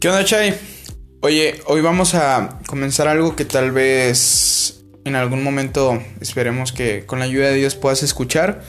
¿Qué 0.00 0.08
onda, 0.08 0.24
Chay? 0.24 0.54
Oye, 1.20 1.60
hoy 1.66 1.82
vamos 1.82 2.14
a 2.14 2.58
comenzar 2.66 3.06
algo 3.06 3.36
que 3.36 3.44
tal 3.44 3.70
vez 3.70 4.82
en 5.04 5.14
algún 5.14 5.44
momento 5.44 6.02
esperemos 6.22 6.72
que 6.72 7.04
con 7.04 7.18
la 7.18 7.26
ayuda 7.26 7.48
de 7.48 7.56
Dios 7.56 7.74
puedas 7.74 8.02
escuchar. 8.02 8.62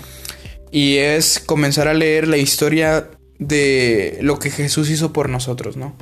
Y 0.71 0.97
es 0.97 1.39
comenzar 1.39 1.87
a 1.87 1.93
leer 1.93 2.27
la 2.27 2.35
historia 2.35 3.09
de 3.39 4.17
lo 4.19 4.39
que 4.39 4.49
Jesús 4.49 4.89
hizo 4.89 5.13
por 5.13 5.29
nosotros, 5.29 5.77
¿no? 5.77 5.95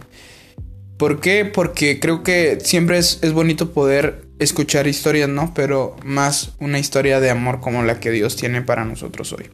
¿Por 0.98 1.20
qué? 1.22 1.46
Porque 1.46 2.00
creo 2.00 2.24
que 2.24 2.58
siempre 2.64 2.98
es, 2.98 3.32
bonito 3.32 3.72
poder 3.72 4.24
escuchar 4.40 4.88
historias, 4.88 5.30
¿no? 5.30 5.54
Pero 5.54 5.96
más 6.04 6.54
una 6.60 6.80
historia 6.80 7.20
de 7.20 7.30
amor 7.30 7.60
como 7.60 7.84
la 7.84 8.00
que 8.00 8.10
Dios 8.10 8.36
tiene 8.36 8.64
para 8.64 8.84
nosotros 8.84 9.32
hoy. 9.34 9.52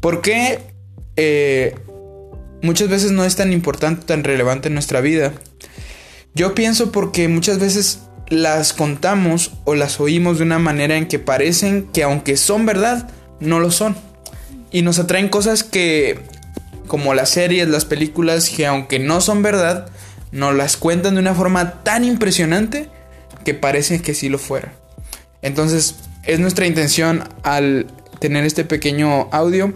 ¿Por 0.00 0.22
qué 0.22 0.60
eh, 1.16 1.74
muchas 2.64 2.88
veces 2.88 3.12
no 3.12 3.24
es 3.24 3.36
tan 3.36 3.52
importante, 3.52 4.06
tan 4.06 4.24
relevante 4.24 4.68
en 4.68 4.74
nuestra 4.74 5.00
vida? 5.00 5.32
Yo 6.34 6.54
pienso 6.54 6.90
porque 6.90 7.28
muchas 7.28 7.58
veces 7.58 8.00
las 8.28 8.72
contamos 8.72 9.52
o 9.64 9.74
las 9.74 10.00
oímos 10.00 10.38
de 10.38 10.44
una 10.44 10.58
manera 10.58 10.96
en 10.96 11.06
que 11.06 11.18
parecen 11.18 11.86
que 11.92 12.02
aunque 12.02 12.36
son 12.36 12.66
verdad, 12.66 13.08
no 13.38 13.60
lo 13.60 13.70
son. 13.70 13.94
Y 14.72 14.82
nos 14.82 14.98
atraen 14.98 15.28
cosas 15.28 15.62
que, 15.62 16.18
como 16.88 17.14
las 17.14 17.30
series, 17.30 17.68
las 17.68 17.84
películas, 17.84 18.48
que 18.48 18.66
aunque 18.66 18.98
no 18.98 19.20
son 19.20 19.42
verdad, 19.42 19.86
nos 20.32 20.54
las 20.54 20.76
cuentan 20.76 21.14
de 21.14 21.20
una 21.20 21.34
forma 21.34 21.84
tan 21.84 22.02
impresionante 22.02 22.88
que 23.44 23.54
parece 23.54 24.00
que 24.00 24.14
sí 24.14 24.28
lo 24.28 24.38
fuera. 24.38 24.72
Entonces, 25.42 25.96
es 26.24 26.40
nuestra 26.40 26.66
intención 26.66 27.28
al 27.42 27.86
tener 28.18 28.44
este 28.44 28.64
pequeño 28.64 29.28
audio 29.30 29.74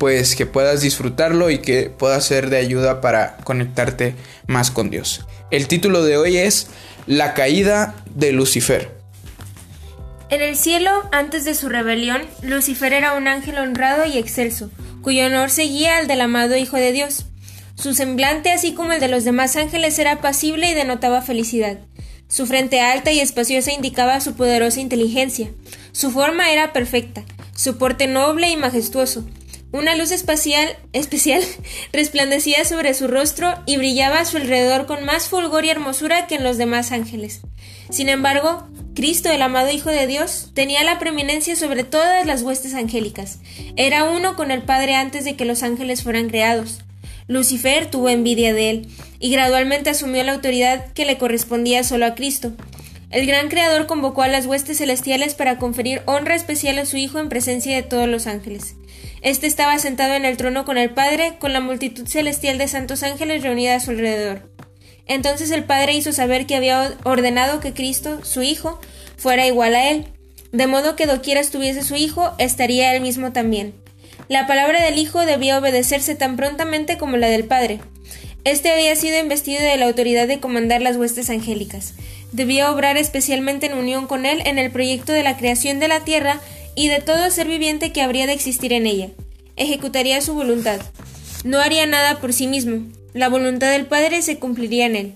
pues 0.00 0.34
que 0.34 0.46
puedas 0.46 0.80
disfrutarlo 0.80 1.50
y 1.50 1.58
que 1.58 1.90
pueda 1.90 2.18
ser 2.22 2.48
de 2.48 2.56
ayuda 2.56 3.02
para 3.02 3.36
conectarte 3.44 4.14
más 4.46 4.70
con 4.70 4.88
Dios. 4.88 5.26
El 5.50 5.68
título 5.68 6.02
de 6.02 6.16
hoy 6.16 6.38
es 6.38 6.68
La 7.06 7.34
caída 7.34 7.94
de 8.14 8.32
Lucifer. 8.32 8.96
En 10.30 10.40
el 10.40 10.56
cielo, 10.56 10.90
antes 11.12 11.44
de 11.44 11.54
su 11.54 11.68
rebelión, 11.68 12.22
Lucifer 12.40 12.94
era 12.94 13.12
un 13.12 13.28
ángel 13.28 13.58
honrado 13.58 14.06
y 14.06 14.16
excelso, 14.16 14.70
cuyo 15.02 15.26
honor 15.26 15.50
seguía 15.50 15.98
al 15.98 16.06
del 16.06 16.22
amado 16.22 16.56
Hijo 16.56 16.78
de 16.78 16.92
Dios. 16.92 17.26
Su 17.74 17.92
semblante, 17.92 18.52
así 18.52 18.72
como 18.72 18.94
el 18.94 19.00
de 19.00 19.08
los 19.08 19.24
demás 19.24 19.54
ángeles, 19.56 19.98
era 19.98 20.12
apacible 20.12 20.70
y 20.70 20.74
denotaba 20.74 21.20
felicidad. 21.20 21.76
Su 22.26 22.46
frente 22.46 22.80
alta 22.80 23.12
y 23.12 23.20
espaciosa 23.20 23.70
indicaba 23.70 24.18
su 24.22 24.34
poderosa 24.34 24.80
inteligencia. 24.80 25.50
Su 25.92 26.10
forma 26.10 26.52
era 26.52 26.72
perfecta, 26.72 27.22
su 27.54 27.76
porte 27.76 28.06
noble 28.06 28.48
y 28.48 28.56
majestuoso, 28.56 29.26
una 29.72 29.94
luz 29.96 30.10
espacial, 30.10 30.68
especial 30.92 31.42
resplandecía 31.92 32.64
sobre 32.64 32.94
su 32.94 33.08
rostro 33.08 33.54
y 33.66 33.76
brillaba 33.76 34.20
a 34.20 34.24
su 34.24 34.36
alrededor 34.36 34.86
con 34.86 35.04
más 35.04 35.28
fulgor 35.28 35.64
y 35.64 35.70
hermosura 35.70 36.26
que 36.26 36.36
en 36.36 36.44
los 36.44 36.58
demás 36.58 36.92
ángeles. 36.92 37.40
Sin 37.90 38.08
embargo, 38.08 38.68
Cristo, 38.94 39.30
el 39.30 39.42
amado 39.42 39.70
Hijo 39.70 39.90
de 39.90 40.06
Dios, 40.06 40.50
tenía 40.54 40.84
la 40.84 40.98
preeminencia 40.98 41.56
sobre 41.56 41.84
todas 41.84 42.26
las 42.26 42.42
huestes 42.42 42.74
angélicas. 42.74 43.38
Era 43.76 44.04
uno 44.04 44.36
con 44.36 44.50
el 44.50 44.62
Padre 44.62 44.94
antes 44.94 45.24
de 45.24 45.36
que 45.36 45.44
los 45.44 45.62
ángeles 45.62 46.02
fueran 46.02 46.28
creados. 46.28 46.80
Lucifer 47.28 47.90
tuvo 47.90 48.08
envidia 48.08 48.52
de 48.52 48.70
él, 48.70 48.88
y 49.20 49.30
gradualmente 49.30 49.90
asumió 49.90 50.24
la 50.24 50.32
autoridad 50.32 50.92
que 50.94 51.04
le 51.04 51.18
correspondía 51.18 51.84
solo 51.84 52.06
a 52.06 52.14
Cristo. 52.14 52.52
El 53.10 53.26
gran 53.26 53.48
Creador 53.48 53.86
convocó 53.86 54.22
a 54.22 54.28
las 54.28 54.46
huestes 54.46 54.78
celestiales 54.78 55.34
para 55.34 55.58
conferir 55.58 56.02
honra 56.06 56.36
especial 56.36 56.78
a 56.78 56.86
su 56.86 56.96
Hijo 56.96 57.18
en 57.18 57.28
presencia 57.28 57.74
de 57.74 57.82
todos 57.82 58.08
los 58.08 58.28
ángeles. 58.28 58.76
Este 59.20 59.48
estaba 59.48 59.76
sentado 59.80 60.14
en 60.14 60.24
el 60.24 60.36
trono 60.36 60.64
con 60.64 60.78
el 60.78 60.90
Padre, 60.90 61.34
con 61.40 61.52
la 61.52 61.60
multitud 61.60 62.06
celestial 62.06 62.56
de 62.56 62.68
santos 62.68 63.02
ángeles 63.02 63.42
reunida 63.42 63.74
a 63.74 63.80
su 63.80 63.90
alrededor. 63.90 64.48
Entonces 65.06 65.50
el 65.50 65.64
Padre 65.64 65.94
hizo 65.94 66.12
saber 66.12 66.46
que 66.46 66.54
había 66.54 66.96
ordenado 67.02 67.58
que 67.58 67.72
Cristo, 67.72 68.24
su 68.24 68.42
Hijo, 68.42 68.80
fuera 69.16 69.44
igual 69.44 69.74
a 69.74 69.90
él, 69.90 70.06
de 70.52 70.68
modo 70.68 70.94
que 70.94 71.06
doquiera 71.06 71.40
estuviese 71.40 71.82
su 71.82 71.96
Hijo, 71.96 72.32
estaría 72.38 72.94
él 72.94 73.02
mismo 73.02 73.32
también. 73.32 73.74
La 74.28 74.46
palabra 74.46 74.84
del 74.84 74.98
Hijo 74.98 75.26
debía 75.26 75.58
obedecerse 75.58 76.14
tan 76.14 76.36
prontamente 76.36 76.96
como 76.96 77.16
la 77.16 77.28
del 77.28 77.44
Padre. 77.44 77.80
Este 78.44 78.70
había 78.70 78.94
sido 78.94 79.18
investido 79.18 79.60
de 79.60 79.76
la 79.76 79.86
autoridad 79.86 80.28
de 80.28 80.38
comandar 80.38 80.80
las 80.80 80.96
huestes 80.96 81.28
angélicas. 81.28 81.94
Debía 82.32 82.70
obrar 82.70 82.96
especialmente 82.96 83.66
en 83.66 83.76
unión 83.76 84.06
con 84.06 84.24
él 84.26 84.42
en 84.44 84.58
el 84.58 84.70
proyecto 84.70 85.12
de 85.12 85.22
la 85.22 85.36
creación 85.36 85.80
de 85.80 85.88
la 85.88 86.04
tierra 86.04 86.40
y 86.74 86.88
de 86.88 87.00
todo 87.00 87.30
ser 87.30 87.48
viviente 87.48 87.92
que 87.92 88.02
habría 88.02 88.26
de 88.26 88.32
existir 88.32 88.72
en 88.72 88.86
ella. 88.86 89.08
Ejecutaría 89.56 90.20
su 90.20 90.34
voluntad. 90.34 90.80
No 91.44 91.58
haría 91.58 91.86
nada 91.86 92.20
por 92.20 92.32
sí 92.32 92.46
mismo. 92.46 92.86
La 93.12 93.28
voluntad 93.28 93.72
del 93.72 93.86
Padre 93.86 94.22
se 94.22 94.38
cumpliría 94.38 94.86
en 94.86 94.96
él. 94.96 95.14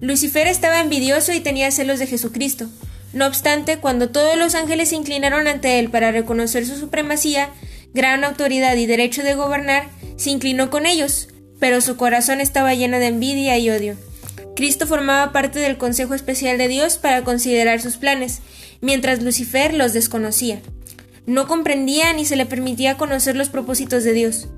Lucifer 0.00 0.46
estaba 0.46 0.80
envidioso 0.80 1.32
y 1.32 1.40
tenía 1.40 1.70
celos 1.70 1.98
de 1.98 2.06
Jesucristo. 2.06 2.68
No 3.12 3.26
obstante, 3.26 3.78
cuando 3.78 4.10
todos 4.10 4.36
los 4.36 4.56
ángeles 4.56 4.88
se 4.88 4.96
inclinaron 4.96 5.46
ante 5.46 5.78
él 5.78 5.88
para 5.90 6.10
reconocer 6.10 6.66
su 6.66 6.76
supremacía, 6.76 7.50
gran 7.92 8.24
autoridad 8.24 8.74
y 8.74 8.86
derecho 8.86 9.22
de 9.22 9.34
gobernar, 9.34 9.88
se 10.16 10.30
inclinó 10.30 10.68
con 10.68 10.84
ellos, 10.84 11.28
pero 11.60 11.80
su 11.80 11.96
corazón 11.96 12.40
estaba 12.40 12.74
lleno 12.74 12.98
de 12.98 13.06
envidia 13.06 13.56
y 13.56 13.70
odio. 13.70 13.96
Cristo 14.56 14.86
formaba 14.86 15.32
parte 15.32 15.58
del 15.58 15.78
Consejo 15.78 16.14
Especial 16.14 16.58
de 16.58 16.68
Dios 16.68 16.98
para 16.98 17.24
considerar 17.24 17.80
sus 17.80 17.96
planes, 17.96 18.40
mientras 18.80 19.22
Lucifer 19.22 19.74
los 19.74 19.92
desconocía. 19.92 20.60
No 21.26 21.48
comprendía 21.48 22.12
ni 22.12 22.24
se 22.24 22.36
le 22.36 22.46
permitía 22.46 22.96
conocer 22.96 23.34
los 23.34 23.48
propósitos 23.48 24.04
de 24.04 24.12
Dios. 24.12 24.48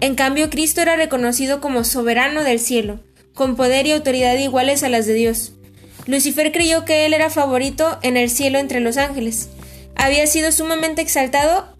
En 0.00 0.14
cambio, 0.14 0.50
Cristo 0.50 0.80
era 0.80 0.96
reconocido 0.96 1.60
como 1.60 1.82
soberano 1.84 2.44
del 2.44 2.60
cielo, 2.60 3.00
con 3.34 3.56
poder 3.56 3.86
y 3.86 3.92
autoridad 3.92 4.36
iguales 4.36 4.82
a 4.82 4.88
las 4.88 5.06
de 5.06 5.14
Dios. 5.14 5.52
Lucifer 6.06 6.52
creyó 6.52 6.84
que 6.84 7.06
él 7.06 7.14
era 7.14 7.30
favorito 7.30 7.98
en 8.02 8.16
el 8.16 8.30
cielo 8.30 8.58
entre 8.58 8.80
los 8.80 8.96
ángeles. 8.96 9.48
Había 9.96 10.26
sido 10.26 10.52
sumamente 10.52 11.02
exaltado, 11.02 11.76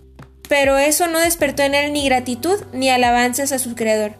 pero 0.48 0.76
eso 0.78 1.06
no 1.06 1.20
despertó 1.20 1.62
en 1.62 1.74
él 1.74 1.92
ni 1.92 2.04
gratitud 2.04 2.60
ni 2.72 2.90
alabanzas 2.90 3.52
a 3.52 3.58
su 3.58 3.74
Creador. 3.74 4.14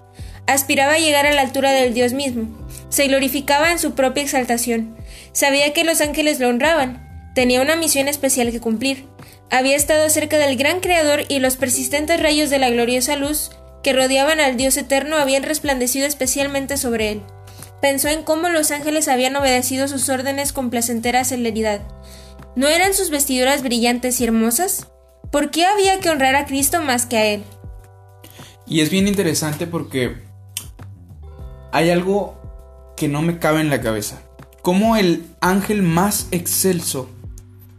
Aspiraba 0.47 0.95
a 0.95 0.99
llegar 0.99 1.27
a 1.27 1.33
la 1.33 1.43
altura 1.43 1.73
del 1.73 1.93
Dios 1.95 2.13
mismo. 2.13 2.60
Se 2.91 3.07
glorificaba 3.07 3.73
en 3.73 3.79
su 3.79 3.95
propia 3.95 4.23
exaltación. 4.23 4.97
Sabía 5.33 5.73
que 5.73 5.85
los 5.85 6.01
ángeles 6.01 6.39
lo 6.41 6.49
honraban, 6.49 7.11
Tenía 7.35 7.63
una 7.63 7.77
misión 7.77 8.09
especial 8.09 8.51
que 8.51 8.61
cumplir. 8.61 9.07
Había 9.51 9.77
estado 9.77 10.09
cerca 10.11 10.39
del 10.39 10.57
gran 10.57 10.81
Creador 10.81 11.23
y 11.29 11.39
los 11.39 11.57
persistentes 11.57 12.21
rayos 12.21 12.51
de 12.51 12.59
la 12.59 12.71
gloriosa 12.71 13.17
luz 13.17 13.51
que 13.83 13.93
rodeaban 13.93 14.41
al 14.41 14.57
Dios 14.57 14.77
eterno 14.77 15.17
habían 15.17 15.43
resplandecido 15.43 16.07
especialmente 16.07 16.77
sobre 16.77 17.13
él. 17.13 17.23
Pensó 17.81 18.09
en 18.09 18.25
cómo 18.25 18.49
los 18.49 18.71
ángeles 18.73 19.09
habían 19.09 19.37
obedecido 19.37 19.89
sus 19.89 20.09
órdenes 20.09 20.53
con 20.53 20.71
placentera 20.71 21.25
celeridad. 21.25 21.81
¿No 22.57 22.69
eran 22.69 22.95
sus 22.95 23.11
vestiduras 23.11 23.63
brillantes 23.63 24.21
y 24.21 24.25
hermosas? 24.25 24.89
¿Por 25.33 25.51
qué 25.51 25.65
había 25.65 25.99
que 26.01 26.11
honrar 26.11 26.35
a 26.35 26.47
Cristo 26.47 26.83
más 26.83 27.07
que 27.07 27.17
a 27.17 27.25
Él? 27.27 27.45
Y 28.67 28.81
es 28.81 28.91
bien 28.91 29.09
interesante 29.09 29.67
porque 29.67 30.17
hay 31.73 31.91
algo 31.91 32.40
que 33.01 33.09
no 33.09 33.23
me 33.23 33.39
cabe 33.39 33.63
en 33.63 33.71
la 33.71 33.81
cabeza. 33.81 34.21
Como 34.61 34.95
el 34.95 35.25
ángel 35.41 35.83
más 35.83 36.29
excelso 36.33 37.09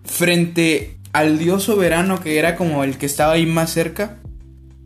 frente 0.03 0.97
al 1.13 1.37
Dios 1.37 1.61
soberano 1.61 2.19
que 2.19 2.39
era 2.39 2.55
como 2.55 2.83
el 2.83 2.97
que 2.97 3.05
estaba 3.05 3.33
ahí 3.33 3.45
más 3.45 3.69
cerca, 3.69 4.17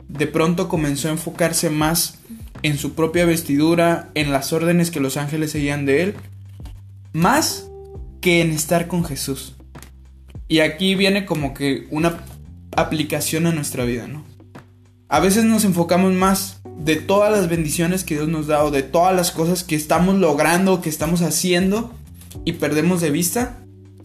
de 0.06 0.26
pronto 0.26 0.68
comenzó 0.68 1.08
a 1.08 1.12
enfocarse 1.12 1.70
más 1.70 2.18
en 2.62 2.76
su 2.76 2.94
propia 2.94 3.24
vestidura, 3.24 4.10
en 4.12 4.30
las 4.30 4.52
órdenes 4.52 4.90
que 4.90 5.00
los 5.00 5.16
ángeles 5.16 5.52
seguían 5.52 5.86
de 5.86 6.02
él, 6.02 6.14
más 7.14 7.70
que 8.20 8.42
en 8.42 8.50
estar 8.50 8.88
con 8.88 9.06
Jesús. 9.06 9.56
Y 10.48 10.58
aquí 10.58 10.96
viene 10.96 11.24
como 11.24 11.54
que 11.54 11.86
una 11.90 12.18
aplicación 12.72 13.46
a 13.46 13.52
nuestra 13.52 13.84
vida, 13.84 14.06
¿no? 14.06 14.22
A 15.08 15.20
veces 15.20 15.44
nos 15.44 15.64
enfocamos 15.64 16.12
más 16.12 16.60
de 16.78 16.96
todas 16.96 17.30
las 17.30 17.48
bendiciones 17.48 18.02
que 18.02 18.16
Dios 18.16 18.28
nos 18.28 18.48
da 18.48 18.64
o 18.64 18.70
de 18.70 18.82
todas 18.82 19.14
las 19.14 19.30
cosas 19.30 19.62
que 19.62 19.76
estamos 19.76 20.16
logrando, 20.16 20.80
que 20.80 20.88
estamos 20.88 21.22
haciendo 21.22 21.92
y 22.44 22.54
perdemos 22.54 23.00
de 23.00 23.10
vista 23.10 23.58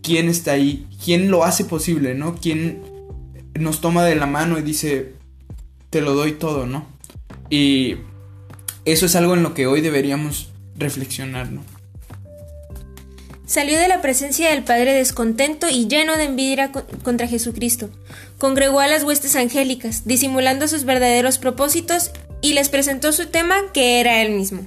quién 0.03 0.29
está 0.29 0.51
ahí, 0.51 0.87
quién 1.03 1.31
lo 1.31 1.43
hace 1.43 1.65
posible, 1.65 2.13
¿no? 2.13 2.35
Quién 2.35 2.83
nos 3.59 3.81
toma 3.81 4.03
de 4.05 4.15
la 4.15 4.27
mano 4.27 4.59
y 4.59 4.61
dice, 4.61 5.13
te 5.89 6.01
lo 6.01 6.13
doy 6.13 6.33
todo, 6.33 6.67
¿no? 6.67 6.85
Y 7.49 7.97
eso 8.85 9.05
es 9.07 9.15
algo 9.15 9.33
en 9.33 9.43
lo 9.43 9.53
que 9.53 9.67
hoy 9.67 9.81
deberíamos 9.81 10.51
reflexionar, 10.77 11.51
¿no? 11.51 11.61
Salió 13.51 13.77
de 13.79 13.89
la 13.89 13.99
presencia 14.01 14.49
del 14.49 14.63
Padre 14.63 14.93
descontento 14.93 15.67
y 15.67 15.89
lleno 15.89 16.15
de 16.15 16.23
envidia 16.23 16.71
contra 17.03 17.27
Jesucristo. 17.27 17.89
Congregó 18.37 18.79
a 18.79 18.87
las 18.87 19.03
huestes 19.03 19.35
angélicas, 19.35 20.03
disimulando 20.05 20.69
sus 20.69 20.85
verdaderos 20.85 21.37
propósitos, 21.37 22.11
y 22.39 22.53
les 22.53 22.69
presentó 22.69 23.11
su 23.11 23.25
tema, 23.25 23.57
que 23.73 23.99
era 23.99 24.21
él 24.21 24.31
mismo. 24.31 24.65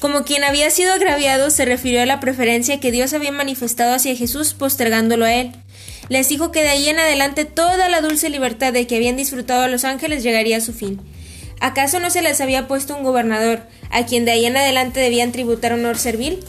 Como 0.00 0.24
quien 0.24 0.42
había 0.42 0.70
sido 0.70 0.94
agraviado, 0.94 1.50
se 1.50 1.66
refirió 1.66 2.00
a 2.00 2.06
la 2.06 2.18
preferencia 2.18 2.80
que 2.80 2.90
Dios 2.90 3.12
había 3.12 3.30
manifestado 3.30 3.92
hacia 3.92 4.16
Jesús 4.16 4.54
postergándolo 4.54 5.26
a 5.26 5.34
él. 5.34 5.52
Les 6.08 6.26
dijo 6.26 6.50
que 6.50 6.62
de 6.62 6.70
ahí 6.70 6.88
en 6.88 7.00
adelante 7.00 7.44
toda 7.44 7.90
la 7.90 8.00
dulce 8.00 8.30
libertad 8.30 8.72
de 8.72 8.86
que 8.86 8.96
habían 8.96 9.18
disfrutado 9.18 9.68
los 9.68 9.84
ángeles 9.84 10.22
llegaría 10.22 10.56
a 10.56 10.62
su 10.62 10.72
fin. 10.72 10.98
¿Acaso 11.60 12.00
no 12.00 12.08
se 12.08 12.22
les 12.22 12.40
había 12.40 12.68
puesto 12.68 12.96
un 12.96 13.04
gobernador, 13.04 13.60
a 13.90 14.06
quien 14.06 14.24
de 14.24 14.30
ahí 14.30 14.46
en 14.46 14.56
adelante 14.56 15.00
debían 15.00 15.30
tributar 15.30 15.74
honor 15.74 15.98
servil? 15.98 16.42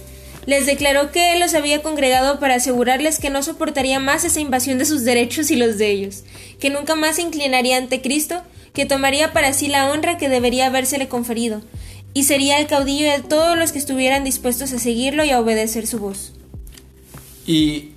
Les 0.45 0.65
declaró 0.65 1.11
que 1.11 1.33
él 1.33 1.39
los 1.39 1.53
había 1.55 1.81
congregado 1.81 2.39
para 2.39 2.55
asegurarles 2.55 3.19
que 3.19 3.29
no 3.29 3.41
soportaría 3.41 3.99
más 3.99 4.25
esa 4.25 4.39
invasión 4.39 4.77
de 4.77 4.85
sus 4.85 5.03
derechos 5.03 5.49
y 5.49 5.55
los 5.55 5.77
de 5.77 5.89
ellos, 5.89 6.23
que 6.59 6.69
nunca 6.69 6.95
más 6.95 7.15
se 7.15 7.23
inclinaría 7.23 7.77
ante 7.77 8.01
Cristo, 8.01 8.43
que 8.73 8.85
tomaría 8.85 9.33
para 9.33 9.53
sí 9.53 9.67
la 9.67 9.89
honra 9.91 10.17
que 10.17 10.29
debería 10.29 10.67
habérsele 10.67 11.07
conferido, 11.07 11.61
y 12.13 12.23
sería 12.23 12.59
el 12.59 12.67
caudillo 12.67 13.11
de 13.11 13.21
todos 13.21 13.57
los 13.57 13.71
que 13.71 13.79
estuvieran 13.79 14.23
dispuestos 14.23 14.71
a 14.71 14.79
seguirlo 14.79 15.25
y 15.25 15.31
a 15.31 15.39
obedecer 15.39 15.87
su 15.87 15.99
voz. 15.99 16.33
Y 17.47 17.91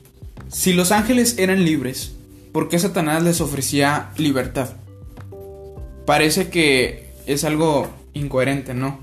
si 0.51 0.73
los 0.73 0.91
ángeles 0.91 1.37
eran 1.39 1.65
libres, 1.65 2.13
¿por 2.53 2.69
qué 2.69 2.79
Satanás 2.79 3.23
les 3.23 3.41
ofrecía 3.41 4.11
libertad? 4.17 4.71
Parece 6.07 6.49
que 6.49 7.11
es 7.27 7.45
algo 7.45 7.91
incoherente, 8.15 8.73
¿no? 8.73 8.99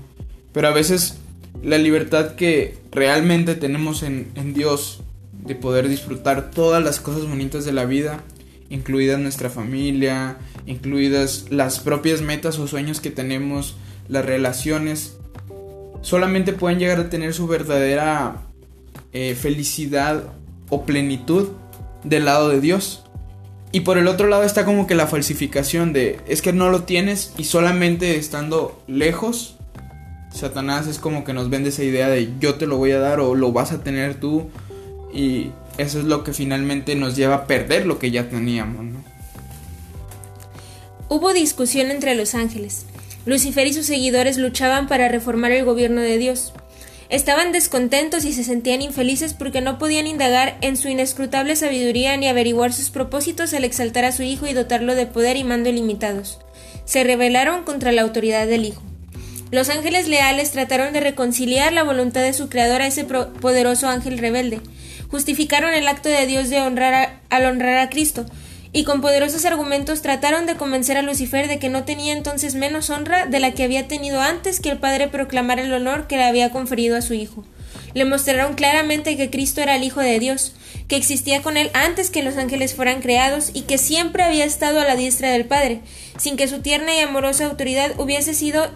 Pero 0.52 0.68
a 0.68 0.72
veces 0.72 1.18
la 1.62 1.78
libertad 1.78 2.34
que 2.34 2.76
realmente 2.90 3.54
tenemos 3.54 4.02
en, 4.02 4.54
Dios 4.54 5.02
de 5.32 5.54
poder 5.54 5.88
disfrutar 5.88 6.50
todas 6.50 6.82
las 6.82 7.00
cosas 7.00 7.28
bonitas 7.28 7.64
de 7.64 7.72
la 7.72 7.84
vida, 7.84 8.24
incluidas 8.70 9.20
nuestra 9.20 9.50
familia, 9.50 10.38
incluidas 10.66 11.46
las 11.50 11.80
propias 11.80 12.22
metas 12.22 12.58
o 12.58 12.66
sueños 12.66 13.00
que 13.00 13.10
tenemos, 13.10 13.76
las 14.08 14.24
relaciones, 14.24 15.16
solamente 16.02 16.52
pueden 16.52 16.78
llegar 16.78 17.00
a 17.00 17.10
tener 17.10 17.34
su 17.34 17.46
verdadera 17.46 18.42
eh, 19.12 19.34
felicidad 19.34 20.24
o 20.68 20.84
plenitud 20.84 21.48
del 22.04 22.24
lado 22.24 22.48
de 22.48 22.60
Dios. 22.60 23.02
Y 23.72 23.80
por 23.80 23.98
el 23.98 24.08
otro 24.08 24.28
lado 24.28 24.44
está 24.44 24.64
como 24.64 24.86
que 24.86 24.94
la 24.94 25.06
falsificación 25.06 25.92
de 25.92 26.20
es 26.26 26.40
que 26.40 26.52
no 26.52 26.70
lo 26.70 26.84
tienes 26.84 27.34
y 27.36 27.44
solamente 27.44 28.16
estando 28.16 28.82
lejos, 28.86 29.55
Satanás 30.36 30.86
es 30.86 30.98
como 30.98 31.24
que 31.24 31.32
nos 31.32 31.50
vende 31.50 31.70
esa 31.70 31.82
idea 31.82 32.08
de 32.08 32.30
yo 32.38 32.56
te 32.56 32.66
lo 32.66 32.76
voy 32.76 32.92
a 32.92 32.98
dar 32.98 33.20
o 33.20 33.34
lo 33.34 33.52
vas 33.52 33.72
a 33.72 33.82
tener 33.82 34.20
tú 34.20 34.48
y 35.12 35.50
eso 35.78 35.98
es 35.98 36.04
lo 36.04 36.24
que 36.24 36.32
finalmente 36.32 36.94
nos 36.94 37.16
lleva 37.16 37.34
a 37.34 37.46
perder 37.46 37.86
lo 37.86 37.98
que 37.98 38.10
ya 38.10 38.28
teníamos. 38.28 38.86
Hubo 41.08 41.32
discusión 41.32 41.90
entre 41.90 42.14
los 42.14 42.34
ángeles. 42.34 42.86
Lucifer 43.24 43.66
y 43.66 43.72
sus 43.72 43.86
seguidores 43.86 44.38
luchaban 44.38 44.88
para 44.88 45.08
reformar 45.08 45.52
el 45.52 45.64
gobierno 45.64 46.00
de 46.00 46.18
Dios. 46.18 46.52
Estaban 47.08 47.52
descontentos 47.52 48.24
y 48.24 48.32
se 48.32 48.42
sentían 48.42 48.82
infelices 48.82 49.32
porque 49.32 49.60
no 49.60 49.78
podían 49.78 50.06
indagar 50.06 50.58
en 50.60 50.76
su 50.76 50.88
inescrutable 50.88 51.54
sabiduría 51.54 52.16
ni 52.16 52.26
averiguar 52.26 52.72
sus 52.72 52.90
propósitos 52.90 53.54
al 53.54 53.64
exaltar 53.64 54.04
a 54.04 54.12
su 54.12 54.22
hijo 54.24 54.46
y 54.46 54.52
dotarlo 54.52 54.94
de 54.94 55.06
poder 55.06 55.36
y 55.36 55.44
mando 55.44 55.68
ilimitados. 55.68 56.40
Se 56.84 57.04
rebelaron 57.04 57.64
contra 57.64 57.92
la 57.92 58.02
autoridad 58.02 58.46
del 58.48 58.64
hijo. 58.64 58.82
Los 59.52 59.68
ángeles 59.68 60.08
leales 60.08 60.50
trataron 60.50 60.92
de 60.92 61.00
reconciliar 61.00 61.72
la 61.72 61.84
voluntad 61.84 62.22
de 62.22 62.32
su 62.32 62.48
creador 62.48 62.82
a 62.82 62.88
ese 62.88 63.04
poderoso 63.04 63.88
ángel 63.88 64.18
rebelde. 64.18 64.60
Justificaron 65.08 65.72
el 65.72 65.86
acto 65.86 66.08
de 66.08 66.26
Dios 66.26 66.50
de 66.50 66.60
honrar 66.60 67.20
al 67.30 67.46
honrar 67.46 67.78
a 67.78 67.88
Cristo, 67.88 68.26
y 68.72 68.84
con 68.84 69.00
poderosos 69.00 69.44
argumentos 69.44 70.02
trataron 70.02 70.46
de 70.46 70.56
convencer 70.56 70.96
a 70.96 71.02
Lucifer 71.02 71.46
de 71.48 71.58
que 71.58 71.68
no 71.68 71.84
tenía 71.84 72.12
entonces 72.12 72.56
menos 72.56 72.90
honra 72.90 73.26
de 73.26 73.40
la 73.40 73.52
que 73.52 73.62
había 73.62 73.86
tenido 73.88 74.20
antes 74.20 74.60
que 74.60 74.68
el 74.68 74.78
Padre 74.78 75.08
proclamara 75.08 75.62
el 75.62 75.72
honor 75.72 76.08
que 76.08 76.16
le 76.16 76.24
había 76.24 76.50
conferido 76.50 76.96
a 76.96 77.00
su 77.00 77.14
Hijo. 77.14 77.44
Le 77.94 78.04
mostraron 78.04 78.54
claramente 78.54 79.16
que 79.16 79.30
Cristo 79.30 79.62
era 79.62 79.76
el 79.76 79.84
Hijo 79.84 80.00
de 80.00 80.18
Dios, 80.18 80.52
que 80.88 80.96
existía 80.96 81.40
con 81.40 81.56
él 81.56 81.70
antes 81.72 82.10
que 82.10 82.22
los 82.22 82.36
ángeles 82.36 82.74
fueran 82.74 83.00
creados 83.00 83.50
y 83.54 83.62
que 83.62 83.78
siempre 83.78 84.24
había 84.24 84.44
estado 84.44 84.80
a 84.80 84.84
la 84.84 84.96
diestra 84.96 85.30
del 85.30 85.46
Padre, 85.46 85.80
sin 86.18 86.36
que 86.36 86.48
su 86.48 86.60
tierna 86.60 86.94
y 86.94 86.98
amorosa 86.98 87.46
autoridad 87.46 87.92
hubiese 87.98 88.34
sido 88.34 88.68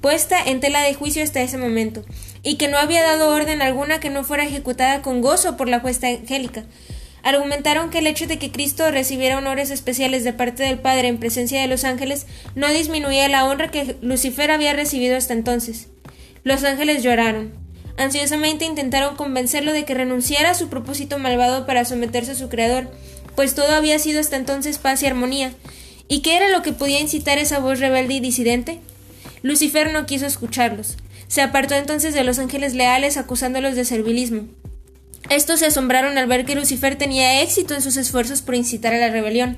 puesta 0.00 0.42
en 0.42 0.60
tela 0.60 0.82
de 0.82 0.94
juicio 0.94 1.22
hasta 1.22 1.42
ese 1.42 1.58
momento, 1.58 2.04
y 2.42 2.56
que 2.56 2.68
no 2.68 2.78
había 2.78 3.02
dado 3.02 3.34
orden 3.34 3.62
alguna 3.62 4.00
que 4.00 4.10
no 4.10 4.24
fuera 4.24 4.44
ejecutada 4.44 5.02
con 5.02 5.20
gozo 5.20 5.56
por 5.56 5.68
la 5.68 5.80
juesta 5.80 6.08
angélica 6.08 6.64
argumentaron 7.26 7.90
que 7.90 7.98
el 7.98 8.06
hecho 8.06 8.28
de 8.28 8.38
que 8.38 8.52
Cristo 8.52 8.88
recibiera 8.92 9.38
honores 9.38 9.72
especiales 9.72 10.22
de 10.22 10.32
parte 10.32 10.62
del 10.62 10.78
Padre 10.78 11.08
en 11.08 11.18
presencia 11.18 11.60
de 11.60 11.66
los 11.66 11.82
ángeles 11.82 12.24
no 12.54 12.68
disminuía 12.68 13.28
la 13.28 13.44
honra 13.46 13.68
que 13.68 13.96
Lucifer 14.00 14.52
había 14.52 14.74
recibido 14.74 15.16
hasta 15.16 15.32
entonces. 15.32 15.88
Los 16.44 16.62
ángeles 16.62 17.02
lloraron. 17.02 17.52
Ansiosamente 17.96 18.64
intentaron 18.64 19.16
convencerlo 19.16 19.72
de 19.72 19.84
que 19.84 19.94
renunciara 19.94 20.50
a 20.50 20.54
su 20.54 20.68
propósito 20.68 21.18
malvado 21.18 21.66
para 21.66 21.84
someterse 21.84 22.30
a 22.30 22.36
su 22.36 22.48
Creador, 22.48 22.92
pues 23.34 23.56
todo 23.56 23.74
había 23.74 23.98
sido 23.98 24.20
hasta 24.20 24.36
entonces 24.36 24.78
paz 24.78 25.02
y 25.02 25.06
armonía. 25.06 25.52
¿Y 26.06 26.20
qué 26.20 26.36
era 26.36 26.48
lo 26.50 26.62
que 26.62 26.72
podía 26.72 27.00
incitar 27.00 27.38
esa 27.38 27.58
voz 27.58 27.80
rebelde 27.80 28.14
y 28.14 28.20
disidente? 28.20 28.78
Lucifer 29.46 29.92
no 29.92 30.06
quiso 30.06 30.26
escucharlos. 30.26 30.96
Se 31.28 31.40
apartó 31.40 31.76
entonces 31.76 32.14
de 32.14 32.24
los 32.24 32.40
ángeles 32.40 32.74
leales 32.74 33.16
acusándolos 33.16 33.76
de 33.76 33.84
servilismo. 33.84 34.48
Estos 35.30 35.60
se 35.60 35.66
asombraron 35.66 36.18
al 36.18 36.26
ver 36.26 36.44
que 36.44 36.56
Lucifer 36.56 36.96
tenía 36.98 37.40
éxito 37.42 37.72
en 37.72 37.80
sus 37.80 37.96
esfuerzos 37.96 38.42
por 38.42 38.56
incitar 38.56 38.92
a 38.92 38.98
la 38.98 39.08
rebelión. 39.08 39.56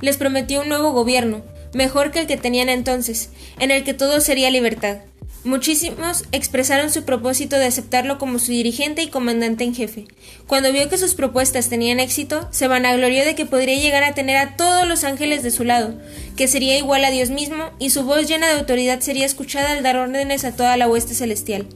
Les 0.00 0.16
prometió 0.16 0.62
un 0.62 0.68
nuevo 0.68 0.90
gobierno, 0.90 1.44
mejor 1.74 2.10
que 2.10 2.20
el 2.20 2.26
que 2.26 2.36
tenían 2.36 2.68
entonces, 2.68 3.30
en 3.58 3.70
el 3.70 3.84
que 3.84 3.94
todo 3.94 4.20
sería 4.20 4.50
libertad. 4.50 4.98
Muchísimos 5.44 6.24
expresaron 6.32 6.92
su 6.92 7.04
propósito 7.04 7.56
de 7.56 7.66
aceptarlo 7.66 8.18
como 8.18 8.40
su 8.40 8.50
dirigente 8.50 9.02
y 9.02 9.08
comandante 9.08 9.62
en 9.62 9.74
jefe. 9.74 10.06
Cuando 10.48 10.72
vio 10.72 10.88
que 10.88 10.98
sus 10.98 11.14
propuestas 11.14 11.68
tenían 11.68 12.00
éxito, 12.00 12.48
se 12.50 12.66
vanaglorió 12.66 13.24
de 13.24 13.36
que 13.36 13.46
podría 13.46 13.78
llegar 13.78 14.02
a 14.02 14.14
tener 14.14 14.36
a 14.36 14.56
todos 14.56 14.86
los 14.86 15.04
ángeles 15.04 15.44
de 15.44 15.52
su 15.52 15.62
lado, 15.62 15.94
que 16.36 16.48
sería 16.48 16.76
igual 16.76 17.04
a 17.04 17.10
Dios 17.10 17.30
mismo, 17.30 17.70
y 17.78 17.90
su 17.90 18.02
voz 18.02 18.26
llena 18.26 18.48
de 18.48 18.58
autoridad 18.58 19.00
sería 19.00 19.26
escuchada 19.26 19.72
al 19.72 19.82
dar 19.84 19.96
órdenes 19.96 20.44
a 20.44 20.56
toda 20.56 20.76
la 20.76 20.88
hueste 20.88 21.14
celestial. 21.14 21.66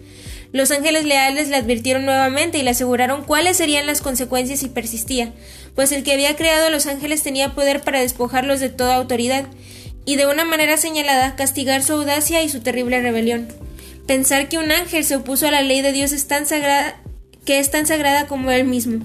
Los 0.53 0.71
ángeles 0.71 1.05
leales 1.05 1.49
le 1.49 1.57
advirtieron 1.57 2.05
nuevamente 2.05 2.59
y 2.59 2.63
le 2.63 2.71
aseguraron 2.71 3.25
cuáles 3.25 3.57
serían 3.57 3.87
las 3.87 4.03
consecuencias 4.03 4.61
si 4.61 4.69
persistía, 4.69 5.33
pues 5.75 5.93
el 5.93 6.03
que 6.03 6.13
había 6.13 6.37
creado 6.37 6.67
a 6.67 6.71
los 6.71 6.87
ángeles 6.87 7.23
tenía 7.23 7.55
poder 7.55 7.81
para 7.81 8.01
despojarlos 8.01 8.61
de 8.61 8.69
toda 8.69 8.97
autoridad, 8.97 9.47
y 10.05 10.17
de 10.17 10.27
una 10.27 10.45
manera 10.45 10.77
señalada 10.77 11.37
castigar 11.37 11.83
su 11.83 11.93
audacia 11.93 12.43
y 12.43 12.49
su 12.49 12.61
terrible 12.61 13.01
rebelión. 13.01 13.49
Pensar 14.07 14.49
que 14.49 14.59
un 14.59 14.73
ángel 14.73 15.05
se 15.05 15.17
opuso 15.17 15.47
a 15.47 15.51
la 15.51 15.63
ley 15.63 15.81
de 15.81 15.93
Dios 15.93 16.13
es 16.13 16.27
tan 16.27 16.47
sagrada 16.47 16.97
que 17.45 17.59
es 17.59 17.71
tan 17.71 17.87
sagrada 17.87 18.27
como 18.27 18.51
él 18.51 18.65
mismo. 18.65 19.05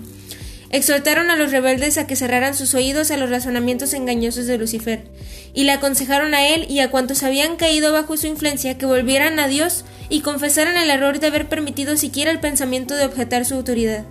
Exhortaron 0.70 1.30
a 1.30 1.38
los 1.38 1.52
rebeldes 1.52 1.98
a 1.98 2.08
que 2.08 2.16
cerraran 2.16 2.54
sus 2.54 2.74
oídos 2.74 3.10
a 3.10 3.18
los 3.18 3.30
razonamientos 3.30 3.94
engañosos 3.94 4.48
de 4.48 4.58
Lucifer, 4.58 5.06
y 5.54 5.64
le 5.64 5.72
aconsejaron 5.72 6.34
a 6.34 6.48
él 6.48 6.68
y 6.70 6.80
a 6.80 6.92
cuantos 6.92 7.24
habían 7.24 7.56
caído 7.56 7.94
bajo 7.94 8.18
su 8.18 8.28
influencia 8.28 8.78
que 8.78 8.86
volvieran 8.86 9.40
a 9.40 9.48
Dios 9.48 9.86
y 10.10 10.22
confesaran 10.22 10.78
el 10.78 10.90
error 10.90 11.20
de 11.20 11.28
haber 11.28 11.48
permitido 11.48 11.96
siquiera 11.96 12.32
el 12.32 12.40
pensamiento 12.40 12.96
de 12.96 13.06
objetar 13.06 13.46
su 13.46 13.56
autoridad. 13.56 14.06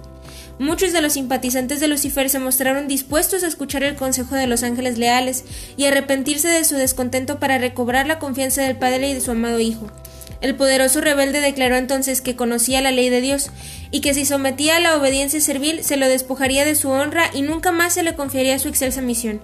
Muchos 0.59 0.95
de 0.95 1.03
los 1.03 1.13
simpatizantes 1.13 1.81
de 1.81 1.89
Lucifer 1.89 2.31
se 2.31 2.39
mostraron 2.39 2.89
dispuestos 2.89 3.43
a 3.43 3.47
escuchar 3.47 3.83
el 3.83 3.95
consejo 3.95 4.37
de 4.37 4.47
los 4.47 4.63
ángeles 4.63 4.97
leales 4.97 5.45
y 5.77 5.85
arrepentirse 5.85 6.49
de 6.49 6.65
su 6.65 6.77
descontento 6.77 7.39
para 7.39 7.59
recobrar 7.59 8.07
la 8.07 8.19
confianza 8.19 8.63
del 8.63 8.79
Padre 8.79 9.11
y 9.11 9.15
de 9.15 9.21
su 9.21 9.33
amado 9.33 9.61
Hijo. 9.61 9.91
El 10.41 10.55
poderoso 10.55 11.03
rebelde 11.03 11.41
declaró 11.41 11.77
entonces 11.77 12.23
que 12.23 12.37
conocía 12.37 12.81
la 12.81 12.91
ley 12.91 13.11
de 13.11 13.21
Dios 13.21 13.51
y 13.91 14.01
que 14.01 14.15
si 14.15 14.25
sometía 14.25 14.77
a 14.77 14.81
la 14.81 14.97
obediencia 14.97 15.41
servil 15.43 15.85
se 15.85 15.97
lo 15.97 16.09
despojaría 16.09 16.65
de 16.65 16.75
su 16.75 16.89
honra 16.89 17.31
y 17.35 17.43
nunca 17.43 17.71
más 17.71 17.93
se 17.93 18.03
le 18.03 18.15
confiaría 18.15 18.59
su 18.59 18.69
excelsa 18.69 19.03
misión. 19.03 19.43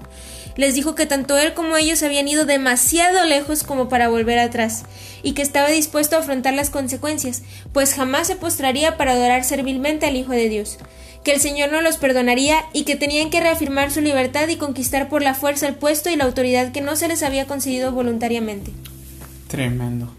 Les 0.57 0.75
dijo 0.75 0.95
que 0.95 1.07
tanto 1.07 1.39
él 1.39 1.55
como 1.55 1.77
ellos 1.77 2.03
habían 2.03 2.29
ido 2.29 2.45
demasiado 2.45 3.25
lejos 3.25 3.65
como 3.65 3.89
para 3.89 4.09
volver 4.09 4.39
atrás, 4.39 4.85
y 5.23 5.33
que 5.33 5.43
estaba 5.43 5.69
dispuesto 5.69 6.17
a 6.17 6.19
afrontar 6.21 6.53
las 6.53 6.69
consecuencias, 6.69 7.43
pues 7.73 7.95
jamás 7.95 8.27
se 8.27 8.37
postraría 8.37 8.99
para 8.99 9.13
adorar 9.13 9.45
servilmente 9.45 10.05
al 10.05 10.17
Hijo 10.17 10.33
de 10.33 10.51
Dios, 10.51 10.79
que 11.25 11.33
el 11.33 11.41
Señor 11.41 11.71
no 11.71 11.81
los 11.81 11.97
perdonaría 11.97 12.65
y 12.73 12.85
que 12.85 12.97
tenían 12.97 13.31
que 13.31 13.41
reafirmar 13.41 13.91
su 13.91 14.01
libertad 14.01 14.49
y 14.49 14.57
conquistar 14.57 15.09
por 15.09 15.23
la 15.23 15.35
fuerza 15.35 15.69
el 15.69 15.75
puesto 15.75 16.11
y 16.11 16.17
la 16.17 16.25
autoridad 16.25 16.73
que 16.73 16.81
no 16.81 16.97
se 16.97 17.09
les 17.09 17.23
había 17.23 17.47
concedido 17.47 17.93
voluntariamente. 17.93 18.73
Tremendo 19.49 20.13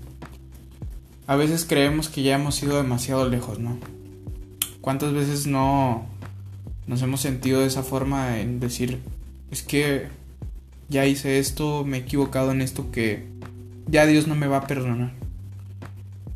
a 1.27 1.36
veces 1.36 1.65
creemos 1.65 2.10
que 2.10 2.24
ya 2.24 2.36
hemos 2.36 2.62
ido 2.62 2.77
demasiado 2.77 3.29
lejos, 3.29 3.60
¿no? 3.60 3.77
¿Cuántas 4.81 5.13
veces 5.13 5.48
no 5.48 6.05
nos 6.88 7.01
hemos 7.01 7.22
sentido 7.22 7.62
de 7.62 7.67
esa 7.67 7.83
forma 7.83 8.39
en 8.39 8.60
decir, 8.60 9.00
es 9.50 9.63
que 9.63 10.07
ya 10.89 11.05
hice 11.05 11.39
esto, 11.39 11.86
me 11.86 11.98
he 11.98 12.01
equivocado 12.01 12.51
en 12.51 12.62
esto 12.62 12.91
que 12.91 13.25
ya 13.88 14.05
Dios 14.05 14.27
no 14.27 14.36
me 14.36 14.48
va 14.48 14.57
a 14.57 14.67
perdonar? 14.67 15.13